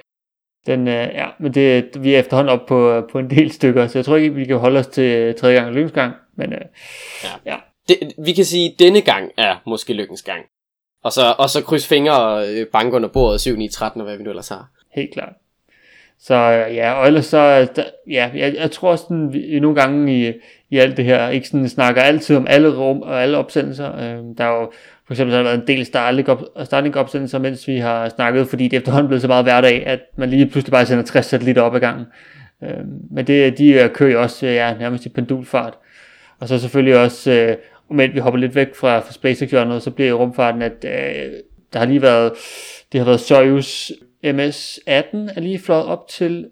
Den, 0.65 0.87
øh, 0.87 0.93
ja, 1.13 1.27
men 1.39 1.53
det, 1.53 2.03
vi 2.03 2.13
er 2.13 2.19
efterhånden 2.19 2.53
op 2.59 2.65
på, 2.65 3.07
på 3.11 3.19
en 3.19 3.29
del 3.29 3.51
stykker, 3.51 3.87
så 3.87 3.97
jeg 3.97 4.05
tror 4.05 4.15
ikke, 4.15 4.35
vi 4.35 4.45
kan 4.45 4.57
holde 4.57 4.79
os 4.79 4.87
til 4.87 5.35
tredje 5.35 5.55
gang 5.55 5.73
lykkens 5.73 5.91
gang. 5.91 6.13
Men 6.37 6.53
øh, 6.53 6.61
Ja. 7.23 7.51
ja. 7.51 7.57
Det, 7.87 8.13
vi 8.25 8.33
kan 8.33 8.45
sige, 8.45 8.71
at 8.71 8.79
denne 8.79 9.01
gang 9.01 9.31
er 9.37 9.55
måske 9.65 9.93
lykkens 9.93 10.21
gang. 10.21 10.45
Og 11.03 11.11
så, 11.11 11.35
og 11.37 11.49
så 11.49 11.63
kryds 11.63 11.87
fingre 11.87 12.19
og 12.19 12.53
øh, 12.53 12.67
banke 12.67 12.95
under 12.95 13.09
bordet 13.09 13.41
7, 13.41 13.55
9, 13.55 13.67
13 13.67 14.01
og 14.01 14.07
hvad 14.07 14.17
vi 14.17 14.23
nu 14.23 14.29
ellers 14.29 14.49
har. 14.49 14.67
Helt 14.95 15.13
klart. 15.13 15.33
Så 16.25 16.35
ja, 16.73 16.91
og 16.93 17.07
ellers 17.07 17.25
så, 17.25 17.67
der, 17.75 17.83
ja, 18.09 18.29
jeg, 18.35 18.55
jeg 18.59 18.71
tror 18.71 18.95
sådan, 18.95 19.33
vi 19.33 19.59
nogle 19.59 19.81
gange 19.81 20.27
i, 20.27 20.33
i 20.69 20.77
alt 20.77 20.97
det 20.97 21.05
her, 21.05 21.29
ikke 21.29 21.47
sådan 21.47 21.69
snakker 21.69 22.01
altid 22.01 22.35
om 22.35 22.47
alle 22.49 22.77
rum 22.77 23.01
og 23.01 23.21
alle 23.23 23.37
opsendelser. 23.37 23.95
Øh, 23.95 24.23
der 24.37 24.43
er 24.43 24.59
jo, 24.59 24.71
for 25.05 25.13
eksempel 25.13 25.35
har 25.35 25.43
været 25.43 25.59
en 25.59 25.67
del 25.67 25.85
Starlink-opsendelser, 26.65 27.39
mens 27.39 27.67
vi 27.67 27.77
har 27.77 28.09
snakket, 28.09 28.47
fordi 28.47 28.67
det 28.67 28.77
efterhånden 28.77 29.07
blevet 29.07 29.21
så 29.21 29.27
meget 29.27 29.45
hverdag, 29.45 29.87
at 29.87 29.99
man 30.17 30.29
lige 30.29 30.45
pludselig 30.45 30.71
bare 30.71 30.85
sender 30.85 31.03
60 31.03 31.25
satellitter 31.25 31.61
op 31.61 31.75
ad 31.75 31.79
gangen. 31.79 32.05
Øh, 32.63 32.85
men 33.11 33.27
det, 33.27 33.57
de 33.57 33.89
kører 33.93 34.11
jo 34.11 34.21
også 34.21 34.47
ja, 34.47 34.73
nærmest 34.79 35.05
i 35.05 35.09
pendulfart. 35.09 35.73
Og 36.39 36.47
så 36.47 36.59
selvfølgelig 36.59 36.99
også, 36.99 37.31
øh, 37.31 37.55
om 37.89 38.13
vi 38.13 38.19
hopper 38.19 38.39
lidt 38.39 38.55
væk 38.55 38.75
fra, 38.75 38.99
fra 38.99 39.13
SpaceX-hjørnet, 39.13 39.83
så 39.83 39.91
bliver 39.91 40.13
rumfarten, 40.13 40.61
at 40.61 40.85
øh, 40.85 41.31
der 41.73 41.79
har 41.79 41.85
lige 41.85 42.01
været, 42.01 42.31
det 42.91 42.99
har 42.99 43.05
været 43.05 43.19
Soyuz 43.19 43.91
MS-18 44.23 45.35
er 45.35 45.39
lige 45.39 45.59
fløjet 45.59 45.85
op 45.85 46.07
til 46.07 46.49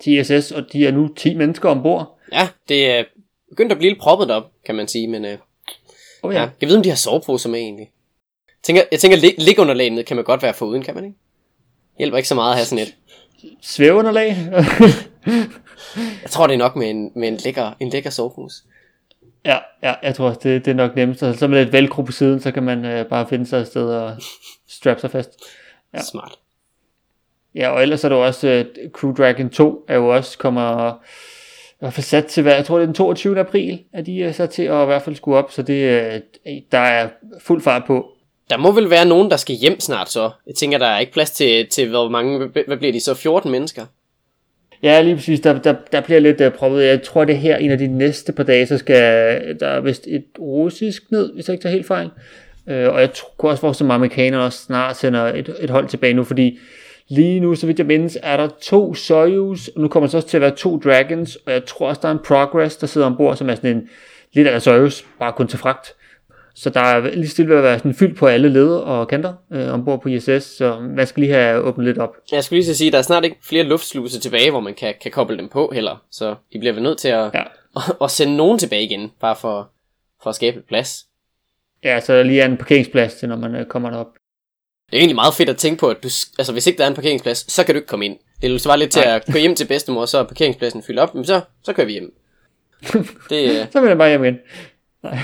TSS, 0.00 0.52
og 0.52 0.72
de 0.72 0.86
er 0.86 0.92
nu 0.92 1.08
10 1.08 1.34
mennesker 1.34 1.68
ombord. 1.68 2.18
Ja, 2.32 2.48
det 2.68 2.90
er 2.90 3.04
begyndt 3.48 3.72
at 3.72 3.78
blive 3.78 3.90
lidt 3.90 4.00
proppet 4.00 4.30
op, 4.30 4.50
kan 4.66 4.74
man 4.74 4.88
sige, 4.88 5.08
men 5.08 5.24
øh, 5.24 5.38
oh, 6.22 6.34
ja. 6.34 6.40
ja. 6.40 6.48
jeg 6.60 6.68
ved, 6.68 6.76
om 6.76 6.82
de 6.82 6.88
har 6.88 6.96
soveposer 6.96 7.48
med 7.48 7.58
egentlig. 7.58 7.90
Jeg 8.48 8.62
tænker, 8.62 8.82
jeg 8.92 9.00
tænker 9.00 9.18
lig, 9.18 9.34
ligunderlaget 9.38 10.06
kan 10.06 10.16
man 10.16 10.24
godt 10.24 10.42
være 10.42 10.54
foruden, 10.54 10.82
kan 10.82 10.94
man 10.94 11.04
ikke? 11.04 11.16
Hjælper 11.98 12.16
ikke 12.16 12.28
så 12.28 12.34
meget 12.34 12.50
at 12.50 12.56
have 12.56 12.66
sådan 12.66 12.84
et. 12.84 12.94
Svæveunderlag? 13.62 14.28
jeg 16.22 16.30
tror, 16.30 16.46
det 16.46 16.54
er 16.54 16.58
nok 16.58 16.76
med 16.76 16.90
en, 16.90 17.12
med 17.14 17.28
en 17.28 17.36
lækker, 17.36 17.72
en 17.80 17.88
lækker 17.88 18.10
sovepose. 18.10 18.62
Ja, 19.44 19.58
ja, 19.82 19.94
jeg 20.02 20.14
tror 20.14 20.30
det, 20.30 20.64
det 20.64 20.70
er 20.70 20.74
nok 20.74 20.96
nemmest. 20.96 21.20
Så 21.20 21.46
med 21.48 21.64
lidt 21.64 21.72
velcro 21.72 22.02
på 22.02 22.12
siden, 22.12 22.40
så 22.40 22.52
kan 22.52 22.62
man 22.62 22.84
øh, 22.84 23.06
bare 23.06 23.28
finde 23.28 23.46
sig 23.46 23.60
et 23.60 23.66
sted 23.66 23.88
og 23.88 24.16
strappe 24.68 25.00
sig 25.00 25.10
fast. 25.10 25.30
Ja. 25.94 26.02
Smart. 26.02 26.38
Ja, 27.54 27.68
og 27.68 27.82
ellers 27.82 28.04
er 28.04 28.08
der 28.08 28.16
også 28.16 28.64
uh, 28.84 28.90
Crew 28.90 29.12
Dragon 29.12 29.50
2 29.50 29.84
er 29.88 29.96
jo 29.96 30.08
også 30.08 30.38
kommer 30.38 30.92
i 31.70 31.76
hvert 31.78 31.92
fald 31.92 32.04
sat 32.04 32.26
til, 32.26 32.42
hvad, 32.42 32.54
jeg 32.54 32.64
tror 32.64 32.76
det 32.76 32.82
er 32.82 32.86
den 32.86 32.94
22. 32.94 33.40
april, 33.40 33.80
at 33.92 34.06
de 34.06 34.22
er 34.22 34.32
sat 34.32 34.50
til 34.50 34.62
at 34.62 34.82
i 34.82 34.86
hvert 34.86 35.02
fald 35.02 35.16
skulle 35.16 35.38
op, 35.38 35.52
så 35.52 35.62
det, 35.62 36.00
uh, 36.46 36.52
der 36.72 36.78
er 36.78 37.08
fuld 37.40 37.62
fart 37.62 37.82
på. 37.86 38.06
Der 38.50 38.56
må 38.56 38.72
vel 38.72 38.90
være 38.90 39.06
nogen, 39.06 39.30
der 39.30 39.36
skal 39.36 39.56
hjem 39.56 39.80
snart 39.80 40.10
så. 40.10 40.30
Jeg 40.46 40.54
tænker, 40.54 40.78
der 40.78 40.86
er 40.86 40.98
ikke 40.98 41.12
plads 41.12 41.30
til, 41.30 41.66
til 41.68 41.88
hvor 41.88 42.08
mange, 42.08 42.46
hvad 42.66 42.76
bliver 42.76 42.92
de 42.92 43.00
så, 43.00 43.14
14 43.14 43.50
mennesker? 43.50 43.86
Ja, 44.82 45.00
lige 45.02 45.14
præcis. 45.14 45.40
Der, 45.40 45.58
der, 45.58 45.74
der 45.92 46.00
bliver 46.00 46.20
lidt 46.20 46.40
uh, 46.40 46.52
proppet. 46.52 46.84
Jeg 46.84 47.02
tror, 47.02 47.24
det 47.24 47.38
her 47.38 47.56
en 47.56 47.70
af 47.70 47.78
de 47.78 47.86
næste 47.86 48.32
par 48.32 48.42
dage, 48.42 48.66
så 48.66 48.78
skal 48.78 48.96
der 49.60 49.66
er 49.66 49.80
vist 49.80 50.06
et 50.06 50.24
russisk 50.38 51.02
ned, 51.10 51.34
hvis 51.34 51.48
jeg 51.48 51.54
ikke 51.54 51.62
tager 51.62 51.72
helt 51.72 51.86
fejl. 51.86 52.10
Uh, 52.66 52.94
og 52.94 53.00
jeg 53.00 53.10
tror 53.14 53.50
også, 53.50 53.84
at 53.84 53.90
amerikanere 53.90 54.40
også 54.40 54.58
snart 54.58 54.96
sender 54.96 55.24
et, 55.24 55.54
et 55.60 55.70
hold 55.70 55.88
tilbage 55.88 56.14
nu, 56.14 56.24
fordi 56.24 56.58
Lige 57.10 57.40
nu, 57.40 57.54
så 57.54 57.66
vidt 57.66 57.78
jeg 57.78 57.86
mindes, 57.86 58.18
er 58.22 58.36
der 58.36 58.48
to 58.62 58.94
Soyuz, 58.94 59.68
og 59.68 59.80
nu 59.80 59.88
kommer 59.88 60.06
der 60.06 60.10
så 60.10 60.16
også 60.16 60.28
til 60.28 60.36
at 60.36 60.40
være 60.40 60.56
to 60.56 60.78
Dragons, 60.78 61.36
og 61.36 61.52
jeg 61.52 61.64
tror 61.64 61.88
også, 61.88 62.00
der 62.02 62.08
er 62.08 62.12
en 62.12 62.18
Progress, 62.24 62.76
der 62.76 62.86
sidder 62.86 63.06
ombord, 63.06 63.36
som 63.36 63.50
er 63.50 63.54
sådan 63.54 63.76
en 63.76 63.88
lidt 64.32 64.48
af 64.48 64.62
Soyuz, 64.62 65.02
bare 65.18 65.32
kun 65.32 65.48
til 65.48 65.58
fragt. 65.58 65.94
Så 66.54 66.70
der 66.70 66.80
er 66.80 67.00
lige 67.00 67.28
stille 67.28 67.50
ved 67.50 67.56
at 67.56 67.62
være 67.62 67.78
sådan 67.78 67.94
fyldt 67.94 68.18
på 68.18 68.26
alle 68.26 68.48
led 68.48 68.74
og 68.74 69.08
kanter 69.08 69.34
øh, 69.52 69.74
ombord 69.74 70.02
på 70.02 70.08
ISS, 70.08 70.44
så 70.44 70.80
man 70.80 71.06
skal 71.06 71.20
lige 71.20 71.32
have 71.32 71.60
åbnet 71.60 71.86
lidt 71.86 71.98
op. 71.98 72.16
Jeg 72.32 72.44
skulle 72.44 72.62
lige 72.62 72.74
sige, 72.74 72.88
at 72.88 72.92
der 72.92 72.98
er 72.98 73.02
snart 73.02 73.24
ikke 73.24 73.36
flere 73.42 73.64
luftsluse 73.64 74.20
tilbage, 74.20 74.50
hvor 74.50 74.60
man 74.60 74.74
kan, 74.74 74.94
kan 75.02 75.10
koble 75.10 75.38
dem 75.38 75.48
på 75.48 75.70
heller, 75.74 76.04
så 76.10 76.34
de 76.52 76.58
bliver 76.58 76.72
vel 76.72 76.82
nødt 76.82 76.98
til 76.98 77.08
at, 77.08 77.30
ja. 77.34 77.42
at, 77.76 77.82
at 78.04 78.10
sende 78.10 78.36
nogen 78.36 78.58
tilbage 78.58 78.84
igen, 78.84 79.10
bare 79.20 79.36
for, 79.36 79.70
for 80.22 80.30
at 80.30 80.36
skabe 80.36 80.62
plads. 80.68 81.06
Ja, 81.84 82.00
så 82.00 82.16
der 82.16 82.22
lige 82.22 82.40
er 82.40 82.46
en 82.46 82.56
parkeringsplads 82.56 83.14
til, 83.14 83.28
når 83.28 83.36
man 83.36 83.54
øh, 83.54 83.66
kommer 83.66 83.90
derop. 83.90 84.19
Det 84.90 84.96
er 84.96 85.00
egentlig 85.00 85.14
meget 85.14 85.34
fedt 85.34 85.48
at 85.48 85.56
tænke 85.56 85.80
på, 85.80 85.88
at 85.88 85.96
du, 86.02 86.08
altså, 86.38 86.52
hvis 86.52 86.66
ikke 86.66 86.78
der 86.78 86.84
er 86.84 86.88
en 86.88 86.94
parkeringsplads, 86.94 87.52
så 87.52 87.64
kan 87.64 87.74
du 87.74 87.78
ikke 87.78 87.88
komme 87.88 88.04
ind. 88.04 88.16
Det 88.42 88.54
er 88.54 88.58
svare 88.58 88.78
lidt 88.78 88.90
til 88.90 89.02
Nej. 89.06 89.16
at 89.16 89.26
køre 89.32 89.40
hjem 89.40 89.54
til 89.54 89.66
bedstemor, 89.66 90.06
så 90.06 90.18
er 90.18 90.22
parkeringspladsen 90.22 90.82
fyldt 90.82 91.00
op, 91.00 91.14
men 91.14 91.24
så, 91.24 91.40
så 91.62 91.72
kører 91.72 91.86
vi 91.86 91.92
hjem. 91.92 92.14
Det, 93.30 93.50
uh... 93.50 93.66
så 93.72 93.80
vil 93.80 93.88
jeg 93.88 93.98
bare 93.98 94.08
hjem 94.08 94.24
igen. 94.24 94.38
Nej. 95.02 95.18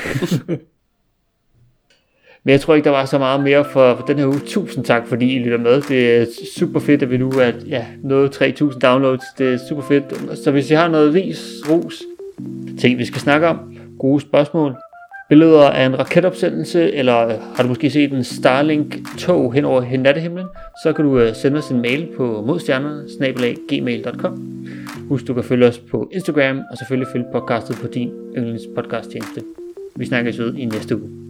men 2.45 2.51
jeg 2.53 2.61
tror 2.61 2.75
ikke, 2.75 2.85
der 2.85 2.91
var 2.91 3.05
så 3.05 3.19
meget 3.19 3.43
mere 3.43 3.65
for, 3.73 3.97
for 3.97 4.07
den 4.07 4.19
her 4.19 4.27
uge. 4.27 4.41
Tusind 4.47 4.85
tak, 4.85 5.09
fordi 5.09 5.37
I 5.37 5.39
lytter 5.39 5.59
med. 5.59 5.83
Det 5.83 6.17
er 6.17 6.27
super 6.57 6.81
fedt, 6.81 7.03
at 7.03 7.11
vi 7.11 7.17
nu 7.17 7.31
er 7.31 7.53
ja, 7.67 7.87
nået 8.03 8.43
3.000 8.43 8.79
downloads. 8.79 9.25
Det 9.39 9.55
er 9.55 9.59
super 9.69 9.83
fedt. 9.83 10.39
Så 10.45 10.51
hvis 10.51 10.71
I 10.71 10.75
har 10.75 10.89
noget 10.89 11.15
ris, 11.15 11.63
ros, 11.71 12.03
ting 12.81 12.99
vi 12.99 13.05
skal 13.05 13.21
snakke 13.21 13.47
om, 13.47 13.79
gode 13.99 14.21
spørgsmål, 14.21 14.77
billeder 15.29 15.63
af 15.63 15.87
en 15.87 15.99
raketopsendelse, 15.99 16.93
eller 16.93 17.27
øh, 17.27 17.35
har 17.55 17.63
du 17.63 17.69
måske 17.69 17.91
set 17.91 18.13
en 18.13 18.25
Starlink-tog 18.25 19.53
hen 19.53 19.65
over 19.65 19.83
nattehimlen, 19.97 20.47
så 20.83 20.93
kan 20.93 21.05
du 21.05 21.19
øh, 21.19 21.35
sende 21.35 21.59
os 21.59 21.71
en 21.71 21.83
mail 21.83 22.09
på 22.17 22.45
modstjernerne, 22.47 23.09
Husk, 25.09 25.27
du 25.27 25.35
kan 25.35 25.45
følge 25.45 25.67
os 25.67 25.79
på 25.79 26.11
Instagram, 26.13 26.63
og 26.71 26.79
selvfølgelig 26.79 27.09
følge 27.13 27.27
podcastet 27.33 27.77
på 27.77 27.87
din 27.87 28.11
yndlingspodcast-tjeneste. 28.37 29.43
Vi 29.97 30.07
snakkes 30.07 30.39
ved 30.39 30.55
i 30.55 30.65
næste 30.65 30.97
uge. 30.97 31.26